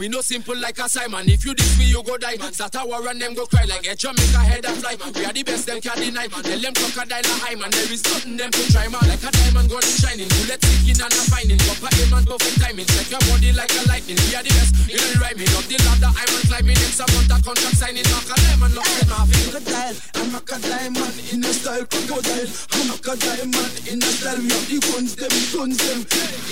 we 0.06 0.10
no 0.10 0.22
simple 0.22 0.56
like 0.62 0.78
a 0.78 0.86
Simon. 0.86 1.26
If 1.26 1.46
you 1.46 1.56
diss 1.56 1.80
me, 1.80 1.86
you 1.86 2.04
go 2.04 2.14
die. 2.18 2.38
Start 2.54 2.78
a 2.78 2.86
war 2.86 3.02
and 3.10 3.18
them 3.18 3.34
go 3.34 3.50
cry 3.50 3.66
like 3.66 3.90
a 3.90 3.96
Jamaica 3.98 4.38
head 4.38 4.62
and 4.62 4.78
fly. 4.78 4.94
We 5.18 5.26
are 5.26 5.34
the 5.34 5.42
best, 5.42 5.66
them 5.66 5.82
can't 5.82 5.98
deny. 5.98 6.30
Tell 6.30 6.62
them 6.62 6.74
crocodile 6.78 7.26
a 7.26 7.34
high 7.42 7.58
man, 7.58 7.74
there 7.74 7.90
is 7.90 8.06
nothing 8.06 8.38
them 8.38 8.52
to 8.54 8.62
try 8.70 8.86
man. 8.86 9.02
Like 9.10 9.26
a 9.26 9.34
diamond 9.34 9.66
golden 9.66 9.96
shining, 9.98 10.30
bullet 10.30 10.62
sticking 10.62 11.02
and 11.02 11.10
a 11.10 11.22
finding. 11.26 11.58
Copper 11.58 11.90
aim 11.90 12.14
and 12.14 12.26
perfect 12.30 12.58
timing, 12.62 12.86
check 12.86 13.10
your 13.10 13.24
body 13.26 13.50
like 13.50 13.74
a 13.74 13.82
lightning. 13.90 14.22
We 14.30 14.38
are 14.38 14.46
the 14.46 14.54
best, 14.54 14.78
in 14.94 15.02
the 15.02 15.18
rhyming. 15.18 15.50
Up 15.58 15.66
the 15.66 15.78
ladder, 15.82 16.12
I'm 16.14 16.32
on 16.38 16.44
climbing. 16.54 16.78
Next 16.78 17.02
I 17.02 17.10
want 17.10 17.34
a 17.34 17.38
contract 17.42 17.78
signing. 17.82 18.06
Maca 18.06 18.38
diamond, 18.46 18.78
lock 18.78 18.94
it 19.02 19.10
off. 19.10 19.26
Crocodile, 19.26 19.98
I'm 20.22 20.38
a 20.38 20.40
diamond 20.46 21.18
in 21.34 21.42
a 21.42 21.50
style 21.50 21.86
crocodile. 21.90 22.50
I'm 22.78 22.94
a 22.94 23.14
diamond 23.18 23.74
in 23.90 24.06
a 24.06 24.12
style. 24.14 24.38
We 24.38 24.54
have 24.54 24.70
the 24.70 24.78
guns, 24.86 25.18
them, 25.18 25.34
guns, 25.50 25.82
them. 25.82 26.00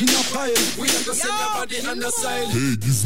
In 0.02 0.10
a 0.10 0.22
pile, 0.34 0.58
we 0.82 0.90
have 0.90 1.06
to 1.06 1.14
set 1.14 1.30
your 1.30 1.52
body 1.54 1.78
on 1.86 2.02
the 2.02 2.10
side. 2.10 2.50
Hey, 2.50 2.82
this 2.82 3.06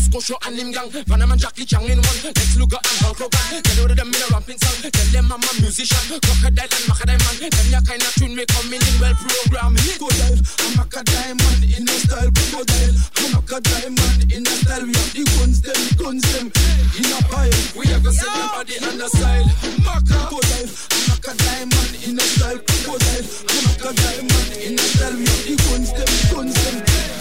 Charles 0.00 0.08
Bush 0.08 0.30
and 0.46 0.56
him 0.56 0.72
gang, 0.72 0.88
Van 0.88 1.22
and 1.22 1.38
Jackie 1.38 1.64
Chan 1.66 1.82
in 1.84 2.00
one. 2.00 2.20
Lex 2.24 2.56
Luger 2.56 2.80
and 2.80 2.98
Hulk 3.04 3.20
Hogan. 3.20 3.60
Tell 3.60 3.76
you 3.76 3.94
them 3.94 4.08
in 4.08 4.16
a 4.16 4.26
ramping 4.32 4.56
song. 4.56 4.90
Tell 4.90 5.08
them 5.12 5.28
I'm 5.28 5.44
a 5.44 5.52
musician. 5.60 6.00
Crocodile 6.08 6.72
and 6.72 6.84
Macadam 6.88 7.20
man. 7.20 7.50
Them 7.50 7.68
ya 7.68 7.80
kind 7.84 8.00
of 8.00 8.14
tune 8.16 8.34
me 8.34 8.44
coming 8.48 8.80
in 8.80 8.96
well 8.96 9.12
programmed. 9.20 9.76
Crocodile, 10.00 10.40
I'm 10.40 10.80
a 10.80 11.02
diamond 11.04 11.62
in 11.68 11.84
a 11.84 11.96
style. 12.00 12.32
Crocodile, 12.32 12.96
I'm 13.20 13.36
a 13.44 13.58
diamond 13.60 14.20
in 14.32 14.46
a 14.46 14.54
style. 14.64 14.84
We 14.88 14.94
have 14.96 15.12
the 15.12 15.24
guns 15.36 15.60
them, 15.60 15.82
guns 16.00 16.24
them 16.32 16.46
in 16.48 17.10
a 17.12 17.20
pile. 17.28 17.60
We 17.76 17.84
have 17.92 18.00
to 18.00 18.12
set 18.12 18.32
body 18.56 18.76
on 18.80 18.96
the 18.96 19.08
style. 19.12 19.48
Maca, 19.84 20.16
crocodile, 20.32 20.68
I'm 20.96 21.28
a 21.28 21.32
diamond 21.44 21.92
in 22.08 22.16
a 22.16 22.24
style. 22.24 22.56
Crocodile, 22.56 23.24
I'm 23.52 23.68
a 23.84 23.90
diamond 23.92 24.48
in 24.64 24.80
a 24.80 24.84
style. 24.96 25.12
We 25.12 25.28
have 25.28 25.44
the 25.44 25.54
guns 25.68 25.92
them, 25.92 26.08
guns 26.32 26.56
them 26.56 26.76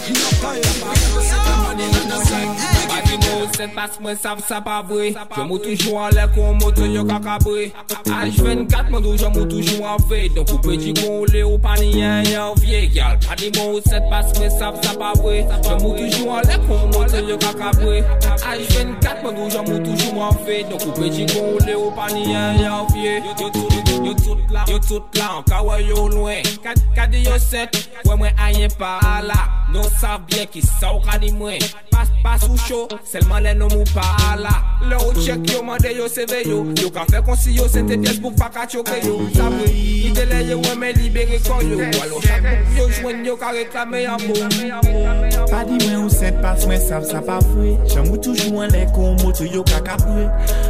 in 0.07 0.15
a 0.15 0.30
pile. 0.39 0.63
We 0.63 0.95
have 0.95 1.13
to 1.17 1.21
set 1.27 1.43
body 1.43 1.84
on 1.84 2.07
the 2.07 2.19
style. 2.23 2.68
Bagi 2.89 3.17
mou 3.24 3.47
set 3.55 3.74
pas 3.76 3.97
mwen 3.99 4.17
sav 4.17 4.41
sa 4.47 4.59
pa 4.61 4.80
vwe 4.88 5.11
Jè 5.13 5.45
mou 5.47 5.59
toujou 5.61 5.99
an 6.01 6.13
lè 6.15 6.26
kon 6.36 6.57
motre 6.61 6.89
yo 6.91 7.03
kakabre. 7.07 7.70
H24 8.09 8.91
mwen 8.91 9.03
do 9.05 9.15
jè 9.17 9.32
mou 9.34 9.47
toujou 9.49 9.88
an 9.89 10.01
ve 10.09 10.22
Don 10.36 10.47
koupe 10.49 10.78
di 10.82 10.93
kon 10.99 11.26
le 11.34 11.43
ou 11.47 11.59
pa 11.61 11.76
ni 11.82 11.91
yen 11.99 12.30
yon 12.30 12.55
vie 12.61 12.86
Gyal. 12.93 13.20
Pa 13.28 13.38
mou 13.57 13.82
set 13.88 14.09
pas 14.11 14.30
mwen 14.38 14.53
sav 14.57 14.80
sa 14.84 14.95
pa 14.99 15.13
vwe 15.20 15.43
Jè 15.43 15.78
mou 15.82 15.95
toujou 15.97 16.36
an 16.38 16.47
lè 16.49 16.59
kon 16.67 16.88
motre 16.93 17.26
yo 17.28 17.38
kakabre. 17.41 18.03
H24 18.45 19.24
mwen 19.26 19.39
do 19.39 19.49
jè 19.49 19.65
mou 19.67 19.84
toujou 19.86 20.26
an 20.28 20.41
ve 20.45 20.63
Don 20.70 20.82
koupe 20.86 21.13
di 21.13 21.30
kon 21.34 21.57
le 21.65 21.78
ou 21.78 21.93
pa 21.97 22.11
ni 22.13 22.30
yon 22.32 22.63
yon 22.63 22.91
vie 22.95 23.88
Yo 24.03 24.13
tout 24.13 24.37
la, 24.49 24.63
yo 24.67 24.79
tout 24.79 25.03
la, 25.19 25.27
anka 25.39 25.61
wè 25.67 25.81
yo 25.87 26.07
lwen 26.07 26.43
Kade 26.95 27.23
yo 27.25 27.37
set, 27.39 27.75
wè 28.07 28.15
mwen 28.15 28.43
ayen 28.47 28.71
pa 28.79 28.97
ala 29.17 29.59
Non 29.69 29.85
sav 29.99 30.23
bien 30.25 30.47
ki 30.49 30.63
sa 30.65 30.95
ou 30.95 31.01
kadi 31.05 31.29
mwen. 31.31 31.61
Pas, 31.91 32.07
pas 32.23 32.41
ou 32.47 32.57
show, 32.57 32.87
selman 33.05 33.43
lè 33.45 33.51
nou 33.57 33.69
mou 33.69 33.85
pa 33.93 34.05
ala 34.31 34.53
Lè 34.89 34.97
ou 34.97 35.13
check 35.21 35.43
yo 35.51 35.61
mande 35.65 35.91
yo 35.93 36.07
seve 36.09 36.39
yo. 36.47 36.63
Yo 36.79 36.89
ka 36.93 37.03
fè 37.09 37.21
konsi 37.25 37.53
yo, 37.57 37.67
se 37.69 37.83
te 37.85 37.99
pyes 38.01 38.17
pou 38.23 38.33
pa 38.39 38.47
ka 38.53 38.65
choke 38.69 38.97
yo. 39.03 39.19
Sabre, 39.35 39.67
ide 39.69 40.25
lè 40.31 40.39
yo 40.49 40.57
wè 40.63 40.73
men 40.79 40.97
libere 40.97 41.37
kon 41.45 41.61
yo. 41.67 41.77
Walo 41.99 42.21
chak 42.23 42.47
yo 42.77 42.87
jwen 42.97 43.21
yo 43.27 43.35
ka 43.37 43.51
reklame 43.53 44.01
yon 44.07 44.25
mou. 44.25 45.45
Pa 45.51 45.61
di 45.67 45.77
mwen 45.83 45.99
ou 45.99 46.09
set 46.13 46.39
pas 46.41 46.65
mwen 46.65 46.81
sav 46.81 47.05
sa 47.05 47.21
pa 47.25 47.37
fwe. 47.51 47.75
Jan 47.91 48.07
mou 48.09 48.17
toujou 48.17 48.63
an 48.65 48.73
lè 48.73 48.87
kon 48.95 49.19
moto 49.21 49.45
yo 49.45 49.61
ka 49.69 49.83
kapwe 49.85 50.25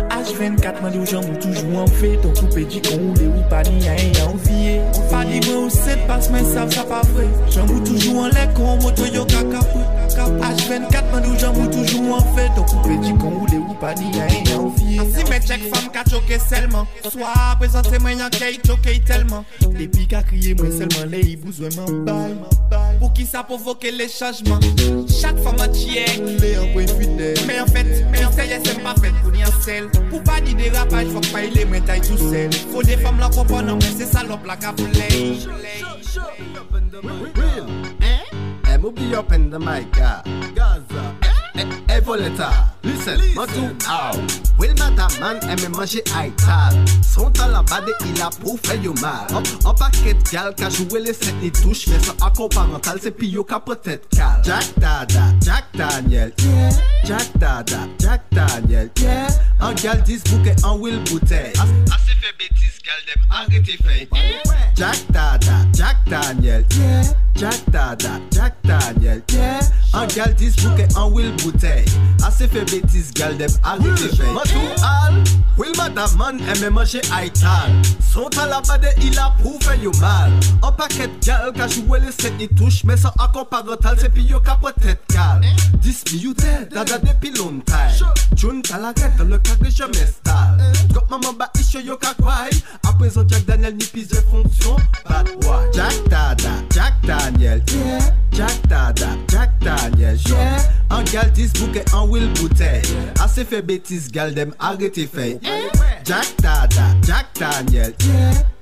H24 0.09 0.83
man 0.83 0.91
di 0.91 0.99
ou 0.99 1.07
jan 1.07 1.23
mou 1.23 1.39
toujou 1.39 1.85
an 1.85 1.87
fe 2.01 2.17
Ton 2.23 2.35
koupe 2.35 2.65
di 2.67 2.83
kon 2.83 2.99
ou 2.99 3.15
le 3.19 3.27
ou 3.27 3.43
pa 3.49 3.63
ni 3.63 3.87
a 3.87 3.95
yon 3.97 4.35
vie 4.45 4.79
Pa 5.11 5.23
di 5.25 5.39
mwen 5.45 5.65
ou 5.65 5.69
set 5.69 6.05
pas 6.07 6.29
mwen 6.31 6.45
sav 6.53 6.71
sa 6.73 6.83
pa 6.89 7.01
fwe 7.11 7.27
Jan 7.51 7.67
mou 7.67 7.83
toujou 7.85 8.23
an 8.23 8.33
lè 8.35 8.47
kon 8.57 8.79
H24 10.19 11.11
man 11.11 11.23
do 11.23 11.35
jan 11.39 11.53
mou 11.55 11.69
toujou 11.71 12.13
an 12.15 12.25
fe 12.35 12.47
Ton 12.55 12.65
koupe 12.67 12.97
di 13.03 13.13
kon 13.21 13.37
ou 13.39 13.47
le 13.47 13.59
ou 13.61 13.75
pa 13.79 13.93
ni 13.95 14.11
a 14.19 14.27
yon 14.49 14.69
vie 14.75 14.99
Si 15.13 15.23
men 15.29 15.43
chek 15.45 15.63
fam 15.71 15.87
ka 15.95 16.03
choke 16.09 16.39
selman 16.43 16.87
Swa 17.05 17.55
prezante 17.61 18.01
mwen 18.03 18.19
yon 18.19 18.33
key 18.35 18.59
choke 18.65 18.97
telman 19.07 19.45
Depi 19.77 20.07
ka 20.11 20.21
kriye 20.27 20.55
mwen 20.59 20.75
selman 20.75 21.07
le 21.13 21.23
i 21.23 21.35
bouzwe 21.39 21.71
man 21.77 22.03
bay 22.07 22.35
Pou 22.99 23.11
ki 23.15 23.25
sa 23.29 23.45
provoke 23.47 23.93
le 23.95 24.09
chajman 24.11 24.59
Chak 25.07 25.39
fam 25.45 25.59
an 25.63 25.71
chiyek 25.77 26.19
Le 26.43 26.53
an 26.59 26.67
pwen 26.75 26.91
fidel 26.99 27.39
Men 27.47 27.63
an 27.63 27.71
fet, 27.71 27.93
men 28.11 28.27
se 28.35 28.49
yesem 28.51 28.83
pa 28.83 28.97
fet 28.99 29.15
pou 29.23 29.31
ni 29.35 29.45
an 29.47 29.55
sel 29.63 29.87
Pou 30.01 30.19
pa 30.27 30.41
di 30.43 30.57
derapaj 30.59 31.13
fok 31.15 31.31
pa 31.31 31.45
ile 31.47 31.63
mwen 31.71 31.87
tay 31.87 32.03
tout 32.03 32.27
sel 32.27 32.51
Fo 32.73 32.83
de 32.83 32.99
fam 33.03 33.23
la 33.23 33.31
kompon 33.37 33.71
an 33.71 33.79
men 33.79 33.95
se 33.95 34.09
salop 34.11 34.43
la 34.49 34.59
ka? 34.59 34.75
Eh, 38.79 38.81
moubi 38.81 39.13
up 39.13 39.33
in 39.33 39.49
the 39.49 39.59
mic, 39.59 39.87
ah. 39.99 40.23
Gaza, 40.55 41.28
eh, 41.55 41.61
eh, 41.89 41.97
eh. 41.97 42.69
Listen, 42.83 43.19
moi 43.35 43.45
tout, 43.47 43.75
ah. 43.87 44.11
Will 44.57 44.73
Mataman 44.75 45.39
aime 45.49 45.71
manger 45.71 46.03
aital. 46.17 46.73
Son 47.01 47.29
talent 47.31 47.63
bade, 47.63 47.89
il 48.05 48.21
a 48.21 48.29
pour 48.29 48.59
faire 48.59 48.81
yo 48.81 48.93
mal. 49.01 49.27
En 49.65 49.73
paquet 49.73 50.15
gal, 50.31 50.53
ka 50.55 50.69
jouer 50.69 51.01
les 51.01 51.13
sept 51.13 51.35
ni 51.41 51.51
touche, 51.51 51.87
mais 51.87 51.99
sans 51.99 52.25
accord 52.25 52.49
parental, 52.49 52.99
c'est 53.01 53.11
pis 53.11 53.27
yo 53.27 53.43
ka 53.43 53.59
peut-être 53.59 54.07
cal. 54.09 54.41
Jack 54.43 54.65
Dada, 54.77 55.33
Jack 55.41 55.65
Daniel, 55.73 56.31
yeah. 56.39 56.69
Jack 57.03 57.37
Dada, 57.37 57.87
Jack 57.99 58.21
Daniel, 58.31 58.89
yeah. 59.01 59.27
Un 59.59 59.73
gal 59.73 60.01
10 60.03 60.23
bouquet, 60.23 60.55
en 60.63 60.77
will 60.77 60.99
bouteille. 61.03 61.53
Assez 61.53 62.15
fait 62.19 62.35
bêtise, 62.37 62.79
gal 62.85 62.95
dem, 63.07 63.23
arrêtez 63.29 63.77
fait. 63.83 64.09
Jack 64.75 64.99
Dada, 65.09 65.65
Jack 65.73 65.97
Daniel, 66.07 66.65
yeah. 66.77 67.01
Jack 67.35 67.69
Dada, 67.71 68.19
Jack 68.31 68.55
Daniel, 68.63 69.21
yeah. 69.33 69.59
Un 69.93 70.07
gal 70.07 70.33
10 70.35 70.55
bouquet, 70.63 70.87
en 70.95 71.09
will 71.09 71.31
bouteille. 71.31 71.48
Assez 72.25 72.47
fait 72.47 72.65
bêtise, 72.65 73.11
gal 73.13 73.37
dem, 73.37 73.49
tout 73.49 74.83
al, 74.83 75.23
Will 75.57 75.73
aime 75.77 76.69
manger. 76.73 77.01
Son 78.13 78.29
talent 78.29 78.61
bade, 78.67 78.93
il 79.01 79.17
a 79.19 79.33
pour 79.41 79.61
faire 79.61 79.75
yo 79.75 79.91
mal. 79.99 80.31
Un 80.63 80.71
paquet 80.71 81.09
gal, 81.21 81.51
ka 81.53 81.67
jouer 81.67 81.99
les 81.99 82.11
sept 82.11 82.37
ni 82.37 82.47
touche, 82.47 82.83
mais 82.83 82.97
sans 82.97 83.11
accord 83.19 83.47
parental, 83.47 83.97
c'est 83.99 84.09
pis 84.09 84.23
yo 84.23 84.39
peut-être 84.39 85.05
cal. 85.07 85.41
10 85.81 86.03
mi 86.13 86.33
dead, 86.33 86.73
dada 86.73 86.97
depuis 86.97 87.31
longtemps. 87.31 87.73
June 88.35 88.61
talaret, 88.61 89.11
le 89.27 89.37
cas 89.37 89.55
que 89.55 89.69
je 89.69 89.83
m'installe. 89.83 90.71
Got 90.93 91.09
maman 91.09 91.33
ba 91.33 91.49
isho 91.59 91.79
yo. 91.79 91.97
À 92.87 92.93
présent, 92.93 93.23
Jack 93.27 93.45
Daniel 93.45 93.75
ni 93.75 93.85
pise 93.85 94.21
fonction. 94.31 94.75
Bad 95.07 95.27
boy. 95.41 95.69
Jack 95.73 95.93
Dada, 96.09 96.49
Jack 96.73 96.93
Daniel, 97.03 97.61
yeah. 97.71 97.99
Jack 98.31 98.67
Dada, 98.67 99.07
Jack 99.27 99.51
Daniel, 99.61 100.17
yeah. 100.27 100.57
Un 100.89 101.03
gal 101.03 101.28
10 101.29 101.53
bouquet, 101.53 101.85
en 101.93 102.07
will 102.07 102.31
bouteille. 102.33 102.81
Assez 103.19 103.45
fait 103.45 103.61
bêtise, 103.61 104.11
gal 104.11 104.33
dem, 104.33 104.53
arrêtez 104.59 105.07
fait. 105.07 105.39
Jack 106.05 106.27
Dada, 106.41 106.83
Jack 107.05 107.27
Daniel. 107.39 107.93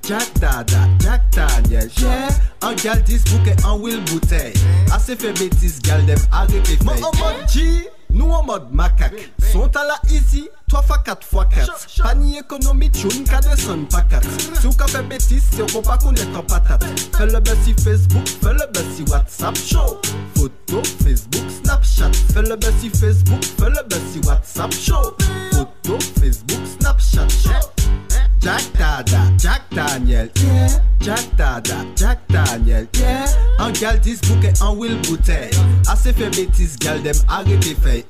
Jack 0.06 0.26
Dada, 0.40 0.88
Jack 1.00 1.22
Daniel, 1.32 1.90
yeah. 2.00 2.28
Un 2.62 2.74
gal 2.74 3.02
10 3.02 3.24
bouquet, 3.24 3.56
en 3.64 3.78
will 3.78 4.00
bouteille. 4.04 4.54
Assez 4.92 5.16
fait 5.16 5.32
bêtise, 5.32 5.80
gal 5.82 6.04
dem, 6.06 6.18
arrêtez 6.32 6.76
fait. 6.76 7.52
G, 7.52 7.88
nous 8.18 8.30
en 8.30 8.42
mode 8.44 8.70
macaque. 8.72 9.30
Sont 9.52 9.70
à 9.76 9.84
la 9.84 9.98
easy, 10.10 10.48
3 10.68 10.82
fois 10.82 10.98
4 10.98 11.26
fois 11.26 11.46
4. 11.46 12.02
Panier 12.02 12.40
économique, 12.40 12.92
tune, 12.92 13.24
ka 13.24 13.40
descend 13.40 13.88
pas 13.88 14.02
4. 14.02 14.28
Si 14.60 14.66
on 14.66 14.72
fait 14.72 15.02
bêtise, 15.04 15.44
si 15.52 15.62
on 15.62 15.80
pas 15.80 15.96
connaître 15.96 16.38
en 16.38 16.42
patate. 16.42 16.84
Fais 17.16 17.26
le 17.26 17.40
buzz 17.40 17.56
sur 17.64 17.76
Facebook, 17.82 18.28
fais 18.28 18.52
le 18.52 18.72
buzz 18.72 18.96
sur 18.96 19.08
WhatsApp, 19.10 19.56
show. 19.56 20.00
Photo, 20.34 20.82
Facebook, 21.02 21.44
Snapchat. 21.62 22.10
Fais 22.34 22.42
le 22.42 22.56
buzz 22.56 22.74
sur 22.80 22.92
Facebook, 22.92 23.44
fais 23.44 23.70
le 23.70 23.88
buzz 23.88 24.12
sur 24.12 24.26
WhatsApp, 24.26 24.72
show. 24.72 25.16
Photo, 25.52 25.98
Facebook, 26.20 26.60
Snapchat, 26.80 27.28
show. 27.28 28.07
Jack 28.40 28.62
Dada, 28.78 29.32
Jack 29.36 29.62
Daniel, 29.70 30.28
yeah. 30.36 30.68
Jack 31.00 31.36
Dada, 31.36 31.84
Jack 31.96 32.18
Daniel, 32.28 32.86
yeah. 32.94 33.26
Un 33.58 33.72
gal 33.72 33.98
10 34.00 34.20
bouquet, 34.22 34.52
en 34.60 34.74
will 34.76 34.96
bouteille. 35.02 35.50
Assez 35.88 36.12
fait 36.12 36.30
bêtise, 36.30 36.76
gal 36.78 37.02
dem, 37.02 37.14
arrêtez 37.28 37.76
fait. 37.82 38.06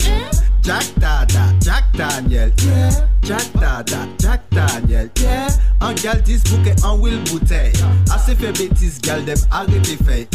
Jack 0.63 0.85
Dada, 0.99 1.55
Jack 1.61 1.85
Daniel, 1.95 2.53
yeah. 2.65 2.91
Jack 3.23 3.53
Dada, 3.55 4.07
Jack 4.19 4.43
Daniel, 4.51 5.11
yeah. 5.21 5.49
Un 5.81 5.95
gal 5.95 6.23
10 6.23 6.45
bouquet, 6.45 6.77
en 6.85 6.99
will 6.99 7.19
bouteille. 7.31 7.73
Assez 8.15 8.35
fait 8.35 8.53
bêtise, 8.53 9.01
gal 9.01 9.25
dem, 9.25 9.39
arrêtez 9.51 9.97
fait. 10.05 10.29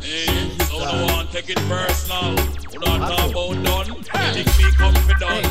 Hey, 0.00 0.50
so 0.68 0.78
no 0.78 1.06
one 1.14 1.26
take 1.32 1.50
it 1.50 1.58
personal. 1.68 2.34
We 2.72 2.78
don't 2.78 3.00
talk 3.00 3.30
about 3.30 3.64
done. 3.64 4.04
Anything 4.14 4.66
me 4.66 4.72
come 4.76 4.94
for 4.94 5.14
done. 5.18 5.44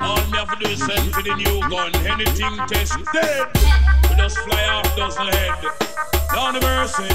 All 0.00 0.16
me 0.16 0.36
have 0.36 0.50
to 0.50 0.64
do 0.64 0.70
is 0.70 0.78
send 0.78 1.12
for 1.12 1.22
the 1.22 1.34
new 1.36 1.60
gun. 1.70 1.94
Anything 2.06 2.56
test 2.76 2.98
dead. 3.12 3.46
We 4.08 4.16
just 4.16 4.38
fly 4.38 4.64
off 4.68 4.96
dozen 4.96 5.28
head. 5.28 5.54
Down 6.32 6.54
the 6.54 6.60
mercy. 6.60 7.08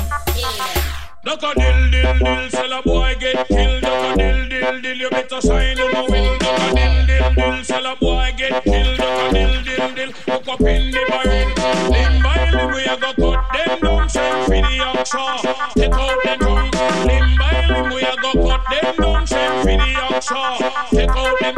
Duck 1.23 1.43
a 1.43 1.53
dill 1.59 1.91
dill 1.91 2.17
dill, 2.19 2.49
sell 2.49 2.73
a 2.73 2.81
boy 2.81 3.15
get 3.19 3.47
killed. 3.47 3.81
Duck 3.81 4.13
a 4.13 4.17
dill 4.17 4.49
dill 4.49 4.81
dill, 4.81 4.97
you 4.97 5.09
better 5.09 5.41
sign 5.41 5.79
on 5.79 5.91
the 5.91 6.11
will. 6.11 6.37
Duck 6.39 6.59
a 6.59 6.75
dill 6.75 7.05
dill 7.05 7.33
dill, 7.35 7.63
sell 7.63 7.85
a 7.85 7.95
boy 7.95 8.33
get 8.37 8.63
killed. 8.63 8.97
Duck 8.97 9.29
a 9.29 9.33
dill 9.33 9.63
dill 9.63 9.95
dill, 9.95 10.11
hook 10.11 10.47
up 10.47 10.61
in 10.61 10.91
the 10.91 11.05
barrel. 11.09 11.49
Limb 11.91 12.23
by 12.23 12.51
limb, 12.51 12.71
we 12.73 12.83
a 12.85 12.97
go 12.97 13.13
cut 13.13 13.41
them 13.53 13.79
down. 13.81 14.09
Send 14.09 14.45
for 14.45 14.61
the 14.65 14.77
oxa, 14.89 15.73
take 15.75 15.93
out 15.93 16.23
them 16.23 16.39
tongue. 16.39 16.71
Limb 17.07 17.37
by 17.37 17.67
limb, 17.67 17.93
we 17.93 18.01
a 18.01 18.15
go 18.17 18.31
cut 18.47 18.63
them 18.71 18.95
down. 18.97 19.27
Send 19.27 19.61
for 19.61 19.77
the 19.77 19.91
oxa, 20.09 20.89
take 20.89 21.09
out 21.09 21.39
them 21.39 21.55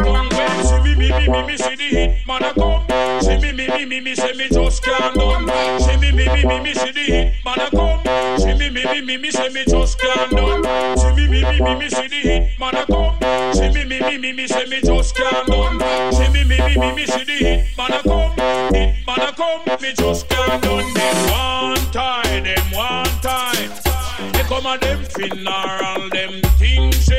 me, 1.28 1.42
me, 1.42 1.48
me, 1.48 1.58
see 1.58 1.64
see 1.64 1.76
the 1.76 1.96
hit 1.96 2.28
man 2.28 2.44
a 2.44 2.54
come. 2.54 2.86
See 3.22 3.38
me, 3.38 3.52
me, 3.54 3.68
me, 3.68 3.86
me, 3.86 4.00
me, 4.02 4.16
say 4.16 4.34
me 4.34 4.48
just 4.50 4.84
can't 4.84 5.16
done. 5.16 5.48
See 5.80 5.98
me, 5.98 6.12
me, 6.12 6.28
me, 6.28 6.46
me, 6.46 6.60
me, 6.60 6.74
see 6.74 6.92
the 6.92 7.02
hit 7.02 7.34
man 7.46 7.60
a 7.60 7.70
come. 7.70 8.40
See 8.40 8.54
me, 8.54 8.70
me, 8.70 8.84
me, 8.86 9.02
me, 9.02 9.18
me, 9.18 9.32
say 9.32 9.50
me 9.50 9.64
just 9.66 10.00
can't 10.00 10.32
done. 10.32 10.98
See 10.98 11.14
me, 11.14 11.28
me, 11.28 11.42
me, 11.44 11.62
me, 11.62 11.76
me, 11.76 11.90
see 11.90 12.08
the 12.08 12.16
hit 12.16 12.60
man 12.60 12.76
a 12.76 12.86
come. 12.86 13.54
See 13.54 13.70
me, 13.70 13.86
me, 13.86 14.00
me, 14.00 14.18
me, 14.18 14.34
me, 14.34 14.48
say 14.48 14.66
me 14.66 14.82
just 14.82 15.16
can't 15.16 15.48
done. 15.48 16.14
See 16.14 16.30
me, 16.30 16.44
me, 16.44 16.58
me, 16.58 16.78
me, 16.78 16.96
me, 16.96 17.06
see 17.06 17.24
the 17.24 17.34
hit 17.34 17.78
man 17.78 17.94
a 17.94 18.04
come. 18.04 18.32
Hit 18.74 19.08
man 19.08 19.22
a 19.22 19.34
come, 19.34 19.82
me 19.82 19.94
just 19.94 20.28
can't 20.30 20.62
done. 20.64 20.94
Them 20.94 21.32
one 21.32 21.92
time, 21.92 22.44
them 22.44 22.72
one 22.72 23.06
time. 23.22 23.72
They 24.34 24.44
come 24.44 24.66
a 24.66 24.78
them 24.78 25.04
funeral, 25.06 26.10
them 26.10 26.42
things 26.58 27.13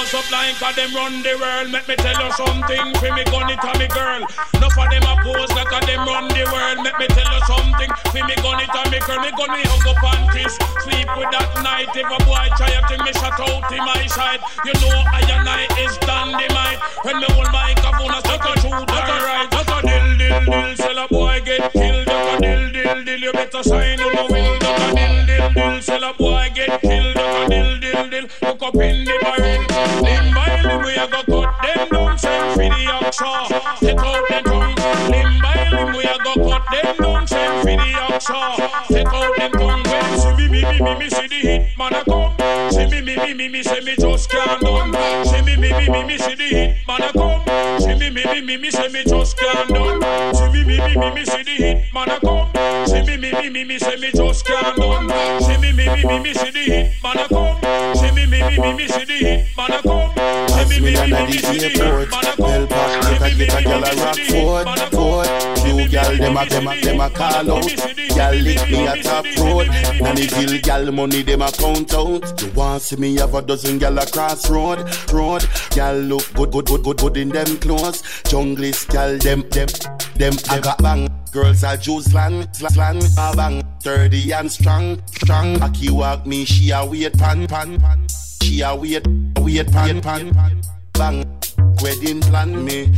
of 0.00 0.10
pose 0.10 0.14
up 0.14 0.30
like 0.30 0.60
a 0.60 0.70
them 0.76 0.94
run 0.94 1.22
the 1.22 1.36
world. 1.36 1.70
Let 1.72 1.86
me 1.88 1.96
tell 1.96 2.16
you 2.16 2.32
something, 2.32 2.94
for 2.96 3.12
me 3.12 3.24
gun 3.24 3.50
it 3.50 3.60
a 3.60 3.72
me 3.78 3.88
girl. 3.88 4.22
Enough 4.56 4.78
of 4.78 4.88
them 4.88 5.04
a 5.04 5.14
pose 5.20 5.52
like 5.52 5.72
a 5.72 5.80
them 5.86 6.06
run 6.06 6.28
the 6.28 6.44
world. 6.48 6.78
Let 6.84 6.96
me 6.98 7.06
tell 7.08 7.28
you 7.28 7.42
something, 7.44 7.90
for 8.08 8.22
me 8.24 8.34
gun 8.40 8.60
it 8.60 8.72
a 8.72 8.82
me 8.90 8.98
girl. 9.04 9.20
Me 9.20 9.30
gun 9.36 9.50
me 9.52 9.62
hung 9.64 9.86
up 9.88 10.00
on 10.00 10.20
this, 10.32 10.56
sleep 10.84 11.08
with 11.16 11.30
that 11.32 11.50
night. 11.60 11.92
If 11.92 12.08
a 12.08 12.18
boy 12.24 12.46
try 12.56 12.72
to 12.72 12.96
me 13.04 13.12
shut 13.12 13.36
out 13.40 13.72
in 13.72 13.82
my 13.84 14.06
side, 14.08 14.40
you 14.64 14.74
know 14.80 14.96
I 15.12 15.20
and 15.20 15.48
I 15.48 15.68
is 15.80 15.96
dynamite. 16.00 16.80
When 17.04 17.20
me 17.20 17.28
hold 17.36 17.50
microphone, 17.52 18.14
I 18.14 18.20
stuck 18.24 18.44
a 18.44 18.52
shoot, 18.60 18.86
that's 18.88 19.10
a 19.10 19.16
right, 19.26 19.48
that's 19.50 19.68
a 19.68 19.78
dill, 19.84 20.08
dill, 20.16 20.44
dill. 20.48 20.76
Sell 20.76 20.98
a 20.98 21.06
boy 21.08 21.40
get 21.44 21.72
killed, 21.72 22.06
that's 22.06 22.28
a 22.30 22.40
dill, 22.40 22.64
dill, 22.72 23.04
dill. 23.04 23.20
You 23.20 23.32
better 23.32 23.62
sign 23.62 24.00
on 24.00 24.12
the 24.16 24.24
will, 24.32 24.58
that's 24.58 24.80
a 24.80 24.94
dill, 24.94 25.09
dill, 25.54 25.70
dill. 25.70 25.82
Sell 25.82 26.04
a 26.04 26.14
boy 26.14 26.48
get 26.54 26.80
killed, 26.80 27.16
that's 27.16 27.46
a 27.46 27.48
dill, 27.48 27.80
dill, 27.80 28.10
dill. 28.10 28.26
Look 28.42 28.62
up 28.62 28.74
in 28.76 29.04
the 29.04 29.18
barrel, 29.22 30.02
limb 30.02 30.34
by 30.34 30.62
limb 30.62 30.82
we 30.82 30.94
a 30.94 31.06
go 31.08 31.22
cut 31.22 31.62
them 31.62 31.88
down, 31.88 32.18
send 32.18 32.52
for 32.54 32.62
the 32.62 32.84
oxa. 33.00 33.80
Take 33.80 33.98
out 33.98 34.28
them 34.28 34.44
tongue, 34.44 35.10
limb 35.10 35.40
by 35.40 35.68
limb 35.70 35.96
we 35.96 36.04
a 36.04 36.16
go 36.24 36.34
cut 36.48 36.64
them 36.70 36.96
down, 36.96 37.26
send 37.26 37.62
for 37.62 37.76
the 37.76 37.90
oxa. 38.06 38.88
Take 38.88 39.06
out 39.06 39.36
them 39.36 39.52
tongue, 39.52 39.82
when 39.82 40.18
see 40.18 40.34
me, 40.36 40.48
me, 40.48 40.62
me, 40.62 40.80
me, 40.80 40.94
me, 40.98 41.08
see 41.10 41.26
the 41.26 41.36
hit 41.36 41.78
man 41.78 41.94
a 41.94 42.04
come. 42.04 42.59
Me, 43.00 43.16
me, 43.16 43.32
me, 43.32 43.32
me, 43.32 43.48
me, 43.48 43.62
say 43.62 43.80
just 43.96 44.28
can't 44.28 44.60
done. 44.60 44.92
See 45.24 45.40
me, 45.40 45.56
me, 45.56 45.72
me, 45.72 45.88
me, 45.88 46.04
me, 46.04 46.18
see 46.18 46.34
the 46.34 46.44
hit 46.44 46.76
man 46.86 47.02
a 47.02 47.10
come. 47.14 47.80
See 47.80 47.94
me, 47.94 48.10
me, 48.10 48.24
me, 48.26 48.42
me, 48.42 48.56
me, 48.58 48.70
say 48.70 48.88
me 48.88 49.02
just 49.04 49.38
can't 49.38 49.68
done. 49.70 50.34
See 50.34 50.48
me, 50.50 50.64
me, 50.64 50.76
me, 50.78 50.96
me, 50.96 51.10
me, 51.10 51.24
see 51.24 51.42
the 51.42 51.50
hit 51.50 51.94
man 51.94 52.10
a 52.10 52.20
come. 52.20 52.52
See 52.86 53.02
me, 53.02 53.16
me, 53.16 53.32
me, 53.32 53.48
me, 53.48 53.64
me, 53.64 53.78
say 53.78 53.96
me 53.96 54.10
just 54.12 54.44
can't 54.44 54.76
done. 54.76 55.08
See 55.40 55.56
me, 55.56 55.72
me, 55.72 55.86
me, 55.88 56.04
me, 56.04 56.20
me, 56.20 56.34
see 56.34 56.50
the 56.50 56.60
hit 56.60 56.92
man 57.02 57.16
a 57.16 57.28
come. 57.28 57.56
See 57.96 58.10
me, 58.12 58.26
me, 58.26 58.42
me, 58.42 58.58
me, 58.58 58.72
me, 58.74 58.86
see 58.86 59.04
the 59.06 59.14
hit 59.14 59.56
man 59.56 59.72
a 59.72 59.82
come. 59.82 60.12
See 60.48 60.64
me, 60.68 60.80
me, 60.80 60.92
me, 60.92 61.10
me, 61.10 61.26
me, 61.26 61.38
see 61.38 61.58
the 61.58 61.68
hit 61.70 62.10
man 62.10 62.26
a 62.26 62.36
come. 62.36 62.50
Well, 62.50 62.66
pass 62.66 63.10
me 63.10 63.18
that 63.18 63.36
get 63.38 63.54
a 63.54 63.62
gal 63.64 63.84
a 63.84 63.96
rock 63.96 64.18
forward, 64.28 64.78
forward. 64.92 65.50
You 65.80 65.88
gal 65.88 66.16
dem 66.16 66.36
a 66.36 66.44
dem 66.46 66.68
a 66.68 66.80
dem 66.80 67.00
a 67.00 67.08
call 67.08 67.52
out. 67.52 67.66
Gal 68.14 68.34
lick 68.34 68.70
me 68.70 68.86
a 68.86 69.02
top 69.02 69.24
road. 69.38 69.68
Nanny 70.00 70.26
Gill 70.26 70.60
gal 70.60 70.92
money 70.92 71.22
dem 71.22 71.40
a 71.40 71.50
count 71.50 71.94
out. 71.94 72.42
You 72.42 72.50
want 72.52 72.82
see 72.82 72.96
me 73.00 73.16
have 73.16 73.34
a 73.34 73.40
dozen 73.40 73.78
gal 73.78 73.98
across 73.98 74.48
road, 74.50 74.78
road. 75.12 75.44
Gal 75.70 75.96
look 75.96 76.32
good, 76.34 76.52
good, 76.52 76.66
good, 76.66 76.84
good, 76.84 76.98
good 76.98 77.16
in 77.16 77.30
them 77.30 77.56
clothes. 77.56 78.02
Junglist 78.24 78.90
gal 78.90 79.16
dem 79.18 79.42
dem 79.48 79.68
dem 80.16 80.34
I 80.50 80.60
got 80.60 80.82
bang. 80.82 81.08
Girls 81.32 81.64
are 81.64 81.76
juice 81.76 82.06
slang, 82.06 82.46
slang, 82.52 83.00
slang, 83.00 83.36
bang. 83.36 83.62
Sturdy 83.80 84.32
and 84.32 84.52
strong, 84.52 85.02
strong. 85.06 85.60
Aki 85.62 85.90
walk 85.90 86.26
me, 86.26 86.44
she 86.44 86.70
a 86.70 86.84
wait 86.84 87.16
pan, 87.16 87.46
pan, 87.46 87.80
pan. 87.80 88.06
She 88.42 88.60
a 88.60 88.74
wait, 88.74 89.06
wait 89.38 89.72
pan, 89.72 90.00
pan, 90.00 90.32
pan. 90.34 90.60
Bang, 90.92 91.40
wedding 91.82 92.20
plan 92.20 92.64
me. 92.64 92.92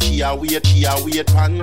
She 0.00 0.22
a 0.22 0.34
wait, 0.34 0.66
she 0.66 0.84
a 0.84 0.94
wait 1.04 1.26
pan. 1.26 1.58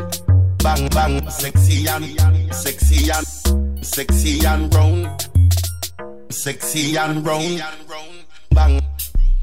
Bang, 0.60 0.88
bang, 0.90 1.30
sexy 1.30 1.88
and, 1.88 2.54
sexy 2.54 3.10
and, 3.10 3.86
sexy 3.86 4.46
and 4.46 4.74
round. 4.76 5.29
Sexy 6.30 6.96
and 6.96 7.26
round. 7.26 7.62
Bang, 8.52 8.82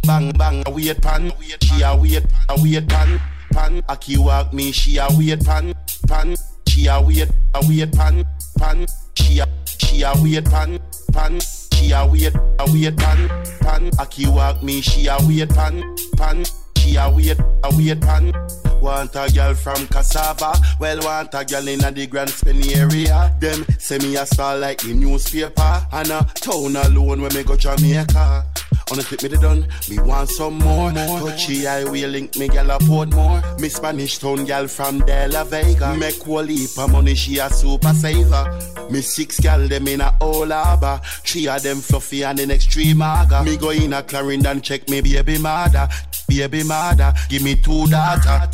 bang, 0.06 0.30
bang, 0.32 0.62
a 0.66 0.70
wait 0.70 1.00
pan. 1.02 1.32
She 1.60 1.82
a 1.82 1.96
wait, 1.96 2.24
a 2.48 2.62
wait 2.62 2.88
pan, 2.88 3.20
pan. 3.52 3.82
Aki 3.88 4.18
walk 4.18 4.52
me, 4.52 4.72
she 4.72 4.98
a 4.98 5.06
wait 5.10 5.44
pan, 5.44 5.74
pan. 6.06 6.36
She 6.68 6.86
a 6.86 7.00
wait, 7.00 7.28
a 7.54 7.60
wait 7.66 7.92
pan, 7.92 8.24
pan. 8.58 8.86
She 9.14 9.40
a, 9.40 9.48
she 9.66 10.02
a 10.02 10.12
wait 10.22 10.44
pan, 10.44 10.78
pan. 11.12 11.40
She 11.72 11.90
a 11.92 12.06
wait, 12.06 12.34
a 12.34 12.64
wait 12.72 12.96
pan, 12.96 13.28
pan. 13.60 13.90
Aki 13.98 14.28
walk 14.28 14.62
me, 14.62 14.80
she 14.80 15.08
a 15.08 15.16
wait 15.22 15.50
pan, 15.50 15.82
pan. 16.16 16.44
She 16.86 16.94
a 16.94 17.10
wait, 17.10 17.36
a 17.38 17.76
wait 17.76 18.00
pan. 18.00 18.32
Want 18.80 19.16
a 19.16 19.28
girl 19.34 19.54
from 19.54 19.88
Cassava, 19.88 20.52
well 20.78 21.00
want 21.00 21.34
a 21.34 21.44
girl 21.44 21.66
in 21.66 21.82
a 21.82 21.90
the 21.90 22.06
Grand 22.06 22.30
Spinny 22.30 22.74
area. 22.74 23.34
Them 23.40 23.66
say 23.78 23.98
me 23.98 24.16
a 24.16 24.24
star 24.24 24.56
like 24.56 24.78
the 24.78 24.94
newspaper, 24.94 25.86
and 25.92 26.10
a 26.10 26.24
town 26.36 26.76
alone 26.76 27.22
when 27.22 27.34
me 27.34 27.42
go 27.42 27.56
Jamaica. 27.56 28.44
On 28.88 28.96
the 28.96 29.02
tip 29.02 29.20
me 29.24 29.28
the 29.28 29.36
done, 29.38 29.66
me 29.90 29.98
want 29.98 30.28
some 30.28 30.58
more. 30.58 30.92
Touchy 30.92 31.66
I 31.66 31.82
will 31.82 32.08
link 32.08 32.36
me 32.36 32.46
gal 32.46 32.70
a 32.70 32.78
Portmore. 32.78 33.58
Me 33.58 33.68
Spanish 33.68 34.18
town 34.18 34.44
gal 34.44 34.68
from 34.68 35.00
De 35.00 35.26
La 35.26 35.42
Vega. 35.42 35.92
Make 35.96 36.22
whole 36.22 36.44
heap 36.44 36.78
of 36.78 36.92
money, 36.92 37.16
she 37.16 37.38
a 37.38 37.50
super 37.50 37.92
saver. 37.92 38.46
Me 38.88 39.00
six 39.00 39.40
gal 39.40 39.66
them 39.66 39.88
in 39.88 40.00
a 40.00 40.14
old 40.20 40.52
harbor. 40.52 41.00
Three 41.24 41.48
of 41.48 41.64
them 41.64 41.78
fluffy 41.78 42.22
and 42.22 42.38
the 42.38 42.46
next 42.46 42.72
three 42.72 42.94
maga. 42.94 43.42
Me 43.42 43.56
go 43.56 43.70
in 43.70 43.92
a 43.92 44.04
Clarendon 44.04 44.60
check 44.60 44.88
me 44.88 45.00
baby 45.00 45.36
mother. 45.38 45.88
Baby 46.28 46.62
mother, 46.62 47.12
give 47.28 47.42
me 47.42 47.56
two 47.56 47.86
data. 47.88 48.48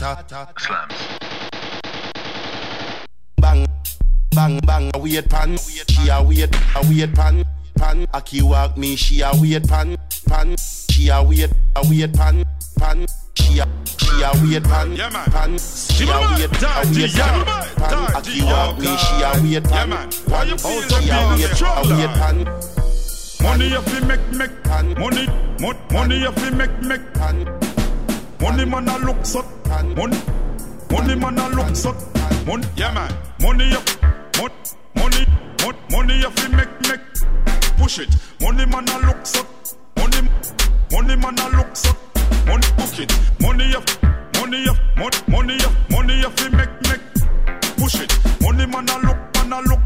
Slams. 0.58 0.94
Bang, 3.36 3.66
bang, 4.30 4.60
bang, 4.60 4.90
a 4.94 4.98
wait 4.98 5.28
pan. 5.28 5.58
She 5.58 6.08
a 6.08 6.22
wait, 6.22 6.54
a 6.74 6.80
wait 6.88 7.14
pan, 7.14 7.44
pan. 7.74 8.06
Aki 8.14 8.42
walk 8.42 8.76
me, 8.76 8.96
she 8.96 9.20
a 9.22 9.30
wait 9.40 9.66
pan, 9.68 9.96
pan. 10.26 10.56
She 10.90 11.08
a 11.08 11.22
wait, 11.22 11.50
a 11.76 11.82
wait 11.88 12.12
pan, 12.14 12.44
pan. 12.78 13.06
She 13.34 13.58
a, 13.58 13.66
she 13.98 14.22
a 14.22 14.30
wait 14.44 14.62
pan, 14.64 14.96
pan. 15.30 15.58
She 15.58 16.04
a 16.04 16.18
wait, 16.36 16.50
a 16.52 16.82
wait 16.94 17.12
pan, 17.12 17.44
pan. 17.76 18.16
Aki 18.16 18.42
walk 18.44 18.78
me, 18.78 18.96
she 18.96 19.22
a 19.22 19.30
wait 19.42 19.64
pan, 19.64 19.90
pan. 19.90 20.58
Oh, 20.64 20.80
she 20.88 21.10
a 21.10 21.18
wait, 21.36 21.60
a 21.62 21.96
wait 21.96 22.10
pan. 22.18 22.46
Money 23.42 23.68
you 23.70 23.80
fi 23.82 24.00
make 24.06 24.32
make 24.32 24.62
pan. 24.62 24.94
Money, 24.98 25.26
mo- 25.58 25.74
money 25.90 26.18
you 26.20 26.30
fi 26.32 26.50
make 26.50 26.80
make 26.82 27.12
pan. 27.14 27.44
Money 28.40 28.64
man 28.64 28.88
a 28.88 28.98
look 28.98 29.24
so 29.26 29.42
Money, 29.96 30.16
money 30.90 31.14
man 31.16 31.38
a 31.38 31.48
look 31.48 31.74
so 31.74 31.92
Money, 32.46 32.66
yeah 32.76 32.92
man. 32.92 33.12
Money 33.40 33.70
mon- 34.38 34.50
money, 34.94 35.26
mon- 35.64 35.76
money 35.90 36.18
you 36.20 36.30
fi 36.30 36.48
make 36.48 36.80
make. 36.88 37.00
Push 37.92 38.08
it. 38.08 38.16
Money 38.40 38.64
man 38.64 38.88
a 38.88 38.98
look 39.06 39.26
so 39.26 39.46
Money, 39.98 40.26
money 40.92 41.14
man 41.16 41.38
a 41.38 41.48
look 41.58 41.76
so 41.76 41.94
Money 42.46 42.66
book 42.78 42.98
it. 42.98 43.12
Money 43.38 43.66
you, 43.68 43.82
money 44.40 44.62
you, 44.64 44.74
mon- 44.96 45.10
money 45.28 45.58
you, 45.60 45.70
money 45.90 46.22
fi 46.22 46.48
make 46.56 46.70
make. 46.88 47.04
Push 47.76 48.00
it. 48.00 48.18
Money 48.40 48.64
man 48.64 48.88
a 48.88 48.98
look, 49.06 49.18
man 49.34 49.52
a 49.52 49.60
look. 49.68 49.80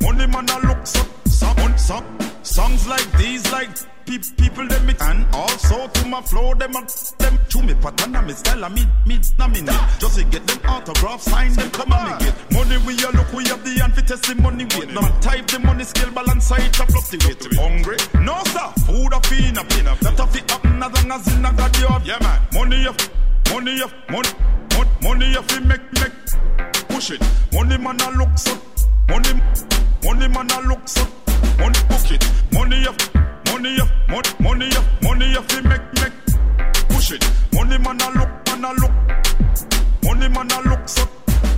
Money 0.00 0.26
man 0.28 0.48
a 0.48 0.58
look 0.68 0.86
so 0.86 1.04
Some, 1.24 1.76
some 1.76 2.18
songs 2.44 2.86
like 2.86 3.10
these, 3.18 3.50
like 3.50 3.70
pe- 4.06 4.34
people 4.36 4.66
them 4.68 4.86
me 4.86 4.94
and 5.00 5.26
also 5.34 5.88
to 5.88 6.06
my 6.08 6.20
flow 6.22 6.54
them 6.54 6.74
a 6.76 6.82
them 7.18 7.38
to 7.48 7.62
me 7.62 7.74
pattern 7.74 8.16
and 8.16 8.26
me 8.26 8.32
style 8.34 8.64
and 8.64 8.74
me 8.74 8.86
me 9.06 9.20
na 9.38 9.48
me 9.48 9.60
need. 9.60 9.80
Just 9.98 10.18
to 10.18 10.24
get 10.24 10.46
them 10.46 10.58
autograph 10.68 11.20
sign 11.22 11.52
them 11.54 11.70
come 11.70 11.92
and 11.92 12.20
me 12.20 12.26
get 12.26 12.52
money 12.52 12.76
we 12.86 12.94
a 13.04 13.10
look 13.10 13.32
we 13.32 13.44
have 13.48 13.62
the 13.64 13.70
hand 13.80 13.94
for 13.94 14.02
test 14.02 14.24
the 14.24 14.34
money 14.36 14.64
weight. 14.76 14.90
No 14.92 15.02
type 15.20 15.46
the 15.48 15.58
money 15.58 15.84
scale 15.84 16.10
balance 16.10 16.46
side 16.46 16.72
to 16.74 16.86
fluctuate. 16.86 17.42
Hungry? 17.56 17.96
No 18.20 18.36
sir, 18.44 18.68
food 18.86 19.12
a 19.12 19.20
fiend 19.28 19.58
a 19.58 19.64
pin 19.64 19.86
up. 19.86 19.98
That 20.00 20.18
a 20.20 20.26
fit 20.26 20.52
up 20.52 20.64
as 20.64 21.04
long 21.04 21.12
as 21.20 21.34
in 21.34 21.44
a 21.44 21.52
god 21.52 21.76
you 21.78 21.86
have. 21.86 22.06
Yeah 22.06 22.18
man, 22.20 22.40
money 22.52 22.86
up, 22.86 22.96
money 23.50 23.82
up, 23.82 23.92
money, 24.10 24.28
money, 24.74 24.90
money 25.02 25.36
up 25.36 25.44
fi 25.50 25.60
make 25.60 25.84
make 26.00 26.88
push 26.88 27.10
it. 27.10 27.20
Money 27.52 27.78
man 27.78 28.00
a 28.00 28.10
look 28.18 28.36
so, 28.36 28.54
money, 29.08 29.32
money 30.04 30.28
man 30.28 30.50
a 30.50 30.60
look 30.68 30.88
so, 30.88 31.06
money 31.58 31.78
book 31.88 32.10
it. 32.10 32.24
Money 32.52 32.86
up, 32.86 32.96
Money 33.52 33.78
up, 33.80 33.88
money, 34.08 34.30
money 34.40 34.76
up, 34.76 35.02
money 35.02 35.36
up, 35.36 35.44
make, 35.62 35.82
make. 36.00 36.12
Push 36.88 37.12
it. 37.12 37.22
Money 37.52 37.76
man 37.76 38.00
a 38.00 38.10
look, 38.18 38.30
man 38.46 38.64
a 38.64 38.72
look. 38.80 38.90
Money 40.02 40.28
man 40.28 40.50
a 40.50 40.68
look, 40.70 40.88
so 40.88 41.06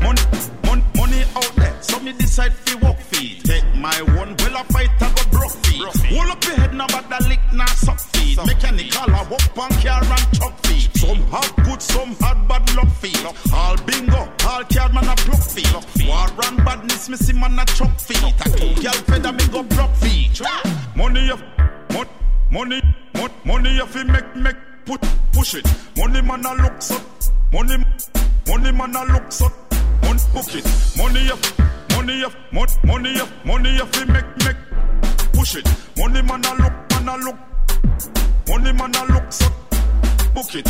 money, 0.02 0.20
mon 0.64 0.82
money 0.96 1.22
out 1.36 1.52
there. 1.54 1.72
So 1.80 2.00
me 2.00 2.12
decide 2.12 2.52
fi 2.52 2.74
walk 2.84 2.98
feet. 2.98 3.44
Take 3.44 3.64
my 3.76 3.94
one, 4.18 4.34
well 4.38 4.56
I 4.56 4.64
fight 4.64 4.90
I 5.00 5.08
go 5.14 5.30
broke 5.30 5.52
feet. 5.64 5.80
Roll 6.10 6.32
up 6.32 6.44
your 6.44 6.56
head, 6.56 6.74
now 6.74 6.88
but 6.88 7.08
the 7.08 7.28
lick 7.28 7.40
now 7.52 7.66
suck 7.66 8.00
feet. 8.00 8.38
Mechanical, 8.44 9.14
I 9.14 9.22
walk 9.30 9.54
punk 9.54 9.74
here 9.74 9.92
and 9.92 10.32
chop 10.32 10.66
feet. 10.66 10.90
Some 10.96 11.22
have 11.30 11.56
good, 11.64 11.80
some 11.80 12.16
had 12.16 12.48
bad 12.48 12.74
luck 12.74 12.90
feet. 13.00 13.24
All 13.52 13.76
bingo, 13.86 14.28
all 14.48 14.64
card 14.64 14.92
man 14.92 15.04
a 15.04 15.14
block 15.24 15.42
feet. 15.42 15.72
War 16.08 16.26
and 16.42 16.58
badness, 16.64 17.08
me 17.08 17.16
see 17.16 17.32
man 17.32 17.56
a 17.56 17.64
chop 17.66 18.00
feet. 18.00 18.20
I 18.24 18.48
two 18.50 18.82
girl 18.82 18.92
feather 19.06 19.32
me 19.32 19.46
go 19.48 19.62
block 19.62 19.94
feet. 19.94 20.42
Money 20.96 21.30
up. 21.30 21.40
Mon- 21.94 22.08
money, 22.50 22.80
mon- 23.14 23.30
money 23.44 23.76
if 23.78 23.94
you 23.94 24.04
make, 24.04 24.36
make, 24.36 24.56
put, 24.84 25.00
push 25.32 25.54
it. 25.54 25.66
Money 25.96 26.20
man 26.22 26.44
a 26.44 26.54
look 26.62 26.82
so, 26.82 26.96
money, 27.52 27.76
money 28.48 28.72
man 28.72 28.94
a 28.96 29.04
look 29.12 29.30
so, 29.32 29.46
mon- 30.02 30.18
book 30.34 30.54
it. 30.54 30.64
Money 30.98 31.20
if, 31.34 31.58
money 31.96 32.20
if, 32.26 32.34
mon- 32.52 32.68
money 32.84 33.10
if, 33.14 33.44
money 33.44 33.76
if 33.76 33.96
you 33.96 34.06
make, 34.06 34.30
make, 34.44 34.56
push 35.32 35.56
it. 35.56 35.66
Money 35.96 36.22
man 36.22 36.44
a 36.44 36.54
look, 36.62 36.74
man 36.90 37.08
a 37.08 37.16
look, 37.24 37.38
money 38.48 38.72
man 38.72 38.94
a 38.96 39.04
look 39.12 39.32
so, 39.32 39.46
book 40.34 40.54
it. 40.54 40.68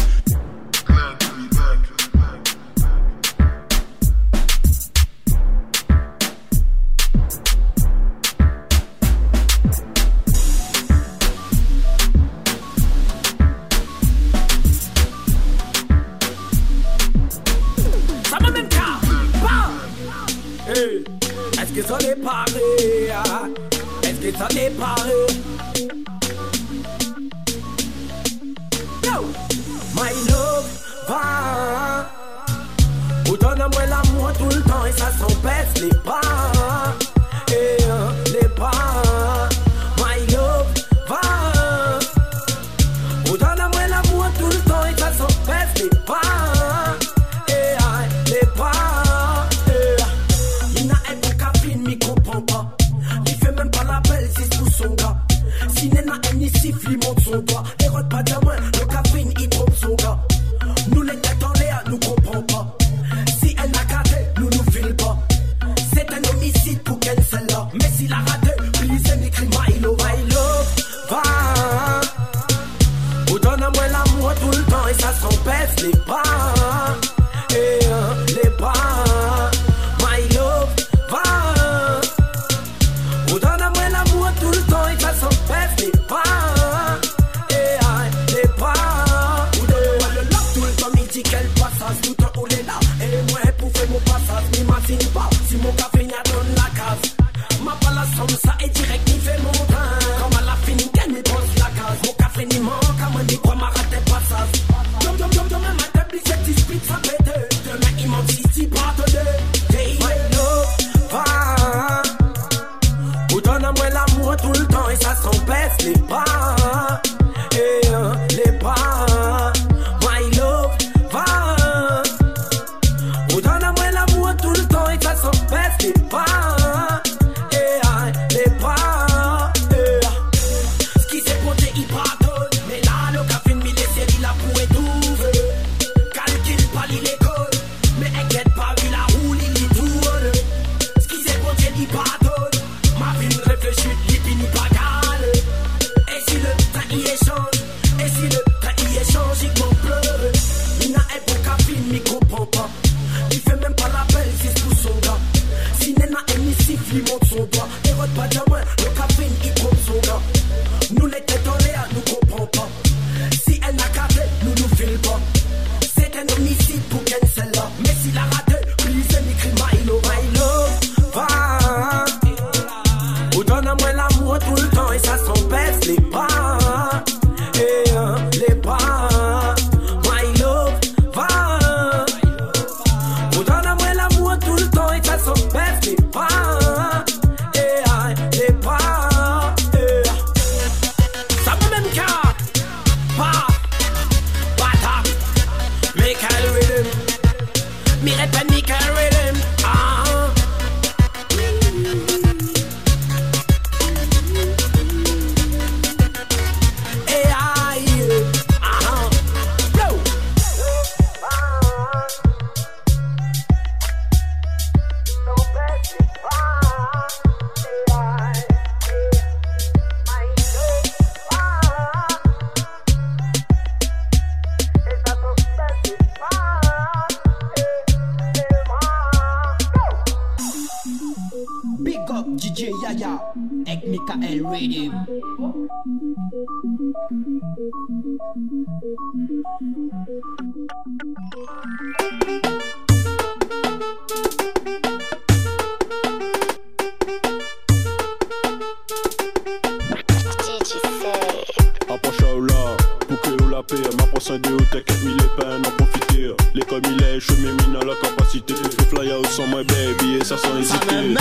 Apprends-toi 251.89 252.47
là, 252.49 252.77
bouclez-vous 253.09 253.49
la 253.49 253.63
paix. 253.63 253.77
Ma 253.99 254.07
pensée 254.09 254.39
de 254.39 254.53
haut, 254.53 254.57
t'inquiète, 254.73 255.05
mille 255.05 255.17
peines, 255.37 255.63
n'en 255.63 255.71
profitez. 255.71 256.35
Les 256.55 256.63
familles, 256.63 256.97
les 256.99 257.21
chemins 257.21 257.53
minent 257.53 257.77
à 257.81 257.85
la 257.85 257.95
capacité. 257.95 258.55
Les 258.55 258.85
flyers 258.87 259.27
sont 259.27 259.47
mauvais, 259.47 259.95
billez 260.01 260.25
ça 260.25 260.37
sans 260.37 260.59
hésiter. 260.59 261.15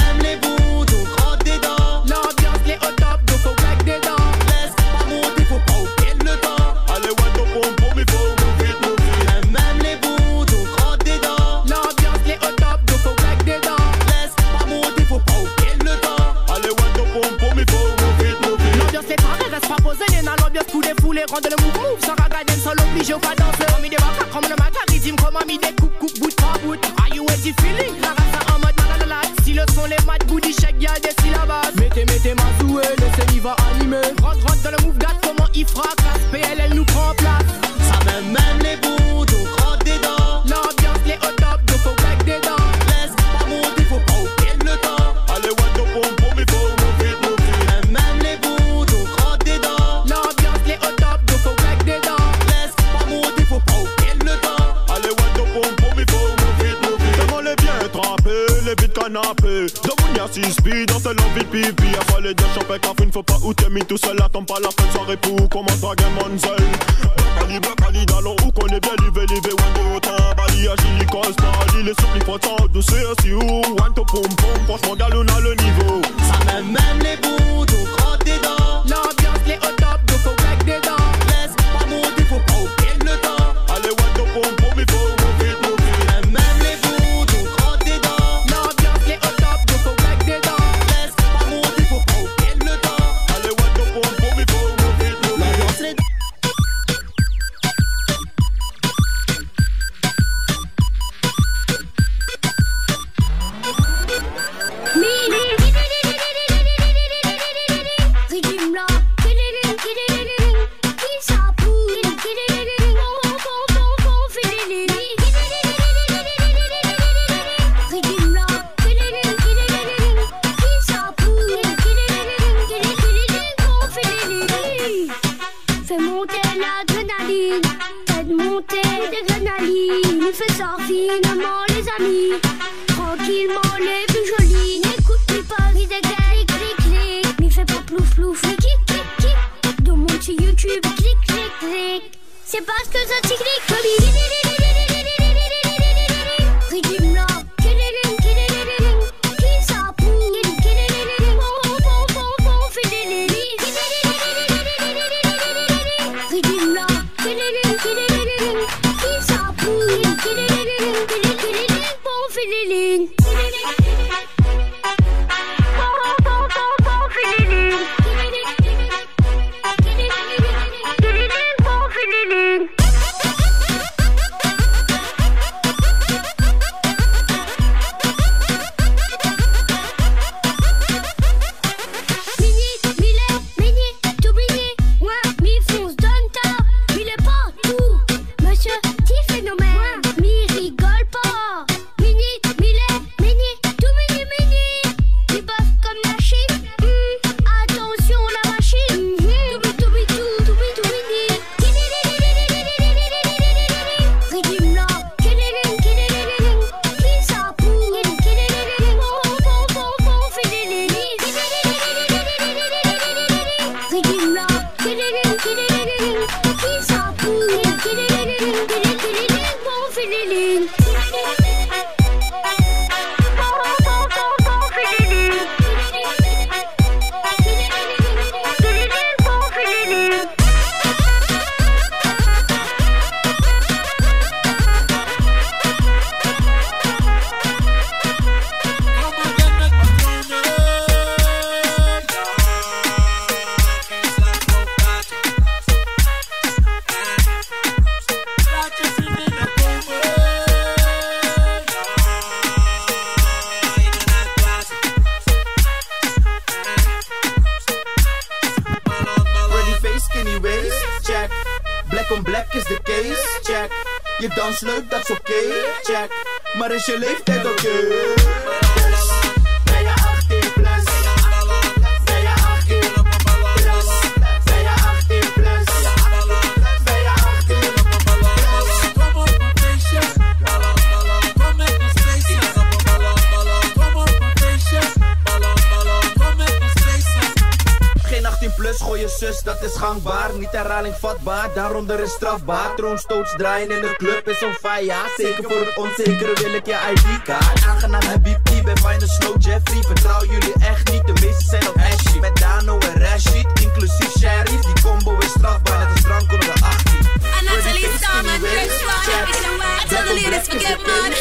Zonder 291.83 292.03
is 292.03 292.11
strafbaar, 292.11 292.75
troonstoots 292.75 293.33
draaien 293.37 293.71
in 293.71 293.81
de 293.81 293.95
club 293.97 294.27
is 294.27 294.43
on 294.43 294.53
fire. 294.53 294.93
Zeker 295.17 295.43
voor 295.43 295.59
het 295.59 295.77
onzekere 295.77 296.33
wil 296.41 296.53
ik 296.53 296.65
je 296.65 296.77
ID-kaart 296.93 297.65
Aangenaam 297.65 298.01
Habib, 298.01 298.39
die 298.43 298.63
bij 298.63 298.75
Final 298.75 299.07
Snow 299.07 299.35
Jeffrey. 299.39 299.81
Vertrouw 299.81 300.25
jullie 300.25 300.53
echt 300.59 300.91
niet, 300.91 301.05
de 301.05 301.13
meeste 301.13 301.43
zijn 301.49 301.67
op 301.67 301.75
Ashy 301.75 302.19
Met 302.19 302.37
Dano 302.37 302.77
en 302.77 303.01
Rashid, 303.01 303.47
inclusief 303.61 304.11
Sherry. 304.17 304.59
Die 304.61 304.81
combo 304.83 305.17
is 305.17 305.29
strafbaar, 305.29 305.79
net 305.79 305.87
als 305.89 306.01
drank 306.01 306.31
onder 306.31 306.53
de 306.53 306.61
18 306.63 306.93
I'm 306.95 307.45
not 307.45 307.61
telling 307.63 307.81
you 307.81 307.93
stop, 307.97 308.23
I'm 308.23 308.41
rich 308.41 308.83
one 308.93 309.61
I 309.81 309.85
tell 309.87 310.05
the 310.07 310.13
ladies 310.13 310.47
forget 310.47 310.79
man 310.87 311.11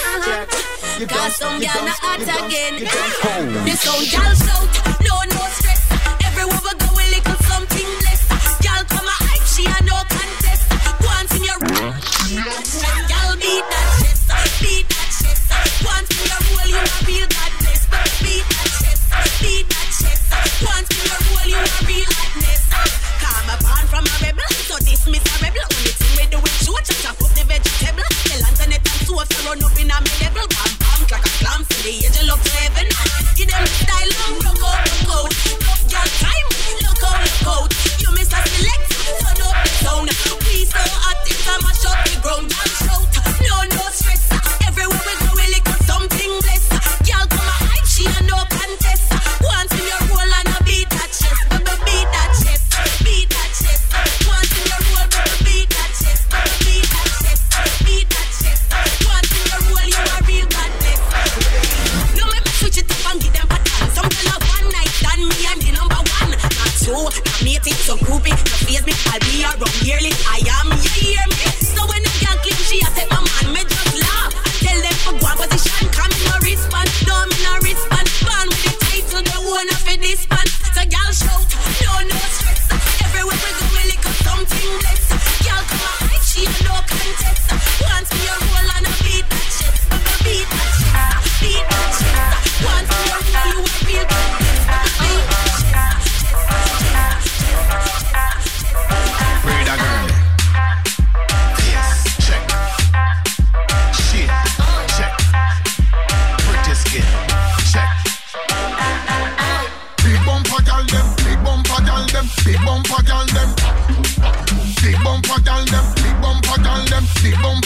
Cause 1.08 1.36
some 1.36 1.60
gal 1.60 1.84
not 1.84 2.20
attack 2.20 2.52
in. 2.52 2.74
This 3.64 3.88
old 3.88 4.06
gal 4.10 4.34
so 4.36 4.91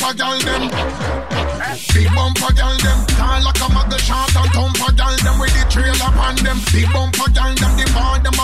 for 0.06 0.14
gal 0.14 0.38
them. 0.38 0.62
Big 1.94 2.08
bumper 2.14 2.52
gal 2.54 2.76
dem. 2.78 3.00
Tall 3.18 3.42
like 3.42 3.58
a 3.58 3.68
muggle 3.74 3.98
short 3.98 4.36
and 4.36 4.50
thumper 4.54 4.92
gal 4.94 5.16
dem. 5.24 5.38
with 5.38 5.54
the 5.58 5.64
trailer 5.70 6.12
on 6.26 6.36
dem. 6.36 6.58
Big 6.72 6.86
bumper 6.92 7.30
gal 7.34 7.54
dem. 7.54 7.72
The 7.76 7.86
bar 7.94 8.18
them 8.22 8.38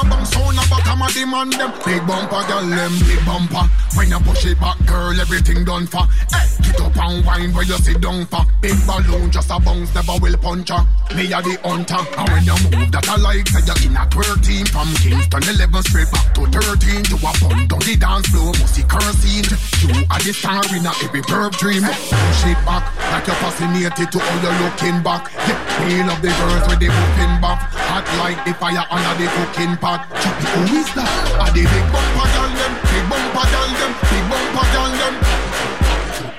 some 1.09 1.34
of 1.34 1.50
the 1.50 1.57
them. 1.59 1.72
Big 1.84 2.07
bumper, 2.07 2.42
girl, 2.46 2.66
them 2.66 2.92
big 3.00 3.24
bumper. 3.24 3.66
When 3.94 4.09
you 4.09 4.18
push 4.20 4.46
it 4.46 4.61
back, 4.61 4.78
girl, 4.86 5.18
everything 5.18 5.64
done 5.64 5.86
for. 5.86 6.07
Hey, 6.30 6.46
get 6.62 6.80
up 6.80 6.96
and 6.96 7.24
wine 7.24 7.53
while 7.53 7.64
you 7.64 7.78
sit 7.78 8.00
down 8.00 8.26
for. 8.26 8.44
Big 8.61 8.76
balloon, 8.86 9.30
just 9.30 9.50
a 9.50 9.59
bounce, 9.59 9.94
never 9.94 10.14
will 10.20 10.36
punch 10.38 10.70
her. 10.70 10.86
Me 11.14 11.32
a 11.32 11.42
the 11.42 11.59
hunter. 11.64 11.98
And 12.16 12.28
when 12.30 12.44
you 12.44 12.57
move 12.70 12.90
that 12.92 13.09
I 13.09 13.16
like, 13.16 13.48
say 13.48 13.61
you 13.66 13.90
in 13.90 13.96
a 13.96 14.05
13 14.09 14.64
From 14.72 14.88
Kingston 14.96 15.44
11 15.44 15.82
straight 15.84 16.09
back 16.09 16.32
to 16.40 16.42
13 16.48 17.05
To 17.05 17.16
a 17.20 17.32
fun 17.36 17.68
down 17.68 17.82
the 17.84 17.94
dance 18.00 18.28
floor, 18.32 18.53
musty 18.57 18.82
cursing 18.88 19.44
You 19.84 20.09
are 20.09 20.22
the 20.24 20.32
star 20.32 20.64
in 20.72 20.86
a 20.88 20.92
every 21.05 21.20
perv 21.20 21.53
dream. 21.61 21.84
Push 21.84 22.48
it 22.48 22.61
back, 22.64 22.84
like 23.12 23.26
you're 23.26 23.36
fascinated 23.44 24.09
to 24.09 24.18
all 24.22 24.38
you 24.40 24.53
looking 24.64 25.03
back. 25.03 25.28
Yeah, 25.44 25.59
we 25.84 26.00
love 26.00 26.22
the 26.22 26.32
girls 26.32 26.64
with 26.70 26.80
the 26.80 26.88
whooping 26.88 27.36
back. 27.44 27.61
Hot 27.92 28.07
like 28.22 28.40
the 28.46 28.55
fire 28.57 28.86
under 28.88 29.14
the 29.20 29.28
cooking 29.36 29.76
pot. 29.76 30.09
Chop 30.22 30.40
it, 30.40 30.91
Rasta. 30.95 31.40
I 31.40 31.51
the 31.51 31.62
big 31.62 31.86
bumper 31.93 32.28
gal-dem, 32.32 32.72
big 32.84 33.05
bumper 33.09 33.47
gal-dem, 33.53 33.93
big 34.11 34.24
bumper 34.28 34.66
gal-dem, 34.72 35.14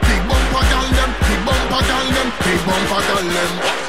big 0.02 0.22
bumper 0.28 0.64
gal-dem, 0.70 1.10
big 1.28 1.42
bumper 1.46 1.82
gal-dem, 1.88 2.28
big 2.44 2.60
bumper 2.66 3.02
gal 3.08 3.24
them. 3.24 3.83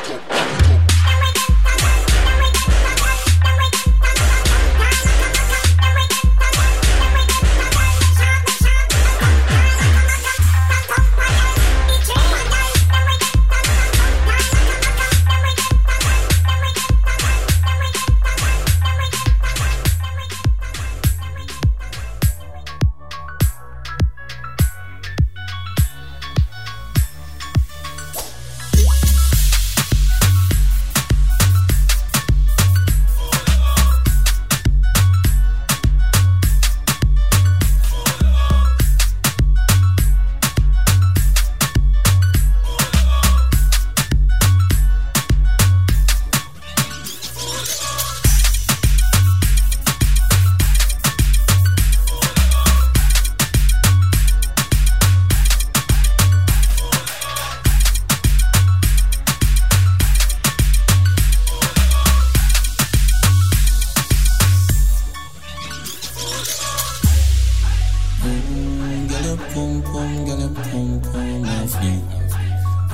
pum, 70.05 70.25
girl, 70.25 70.41
your 70.41 70.49
pum 70.51 71.01
pum. 71.01 72.05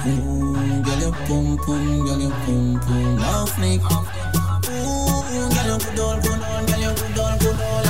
Ooh, 0.06 0.82
girl, 0.82 1.00
your. 1.00 1.24
Ooh, 4.70 5.50
girl, 5.50 5.68
you 5.68 5.78
good 5.84 6.00
all, 6.00 6.20
good 6.20 6.42
all, 6.42 6.66
girl, 6.66 6.80
you 6.80 6.92
good 6.94 7.18
all, 7.18 7.38
good 7.38 7.60
all. 7.60 7.89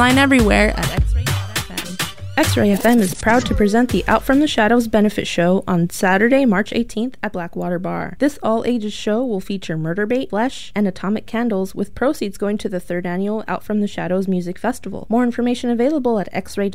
Online 0.00 0.16
everywhere 0.16 0.70
at 0.78 0.92
X-Ray. 0.92 1.24
X-Ray 2.38 2.68
FM 2.68 3.00
is 3.00 3.12
proud 3.12 3.44
to 3.44 3.54
present 3.54 3.90
the 3.90 4.02
Out 4.08 4.22
from 4.22 4.40
the 4.40 4.48
Shadows 4.48 4.88
benefit 4.88 5.26
show 5.26 5.62
on 5.68 5.90
Saturday, 5.90 6.46
March 6.46 6.70
18th 6.70 7.16
at 7.22 7.34
Blackwater 7.34 7.78
Bar. 7.78 8.16
This 8.18 8.38
all-ages 8.42 8.94
show 8.94 9.22
will 9.22 9.40
feature 9.40 9.76
Murder 9.76 10.06
Bait, 10.06 10.30
Flesh, 10.30 10.72
and 10.74 10.88
Atomic 10.88 11.26
Candles, 11.26 11.74
with 11.74 11.94
proceeds 11.94 12.38
going 12.38 12.56
to 12.56 12.68
the 12.70 12.80
third 12.80 13.04
annual 13.04 13.44
Out 13.46 13.62
from 13.62 13.82
the 13.82 13.86
Shadows 13.86 14.26
Music 14.26 14.58
Festival. 14.58 15.06
More 15.10 15.22
information 15.22 15.68
available 15.68 16.18
at 16.18 16.32
xray.fm 16.32 16.72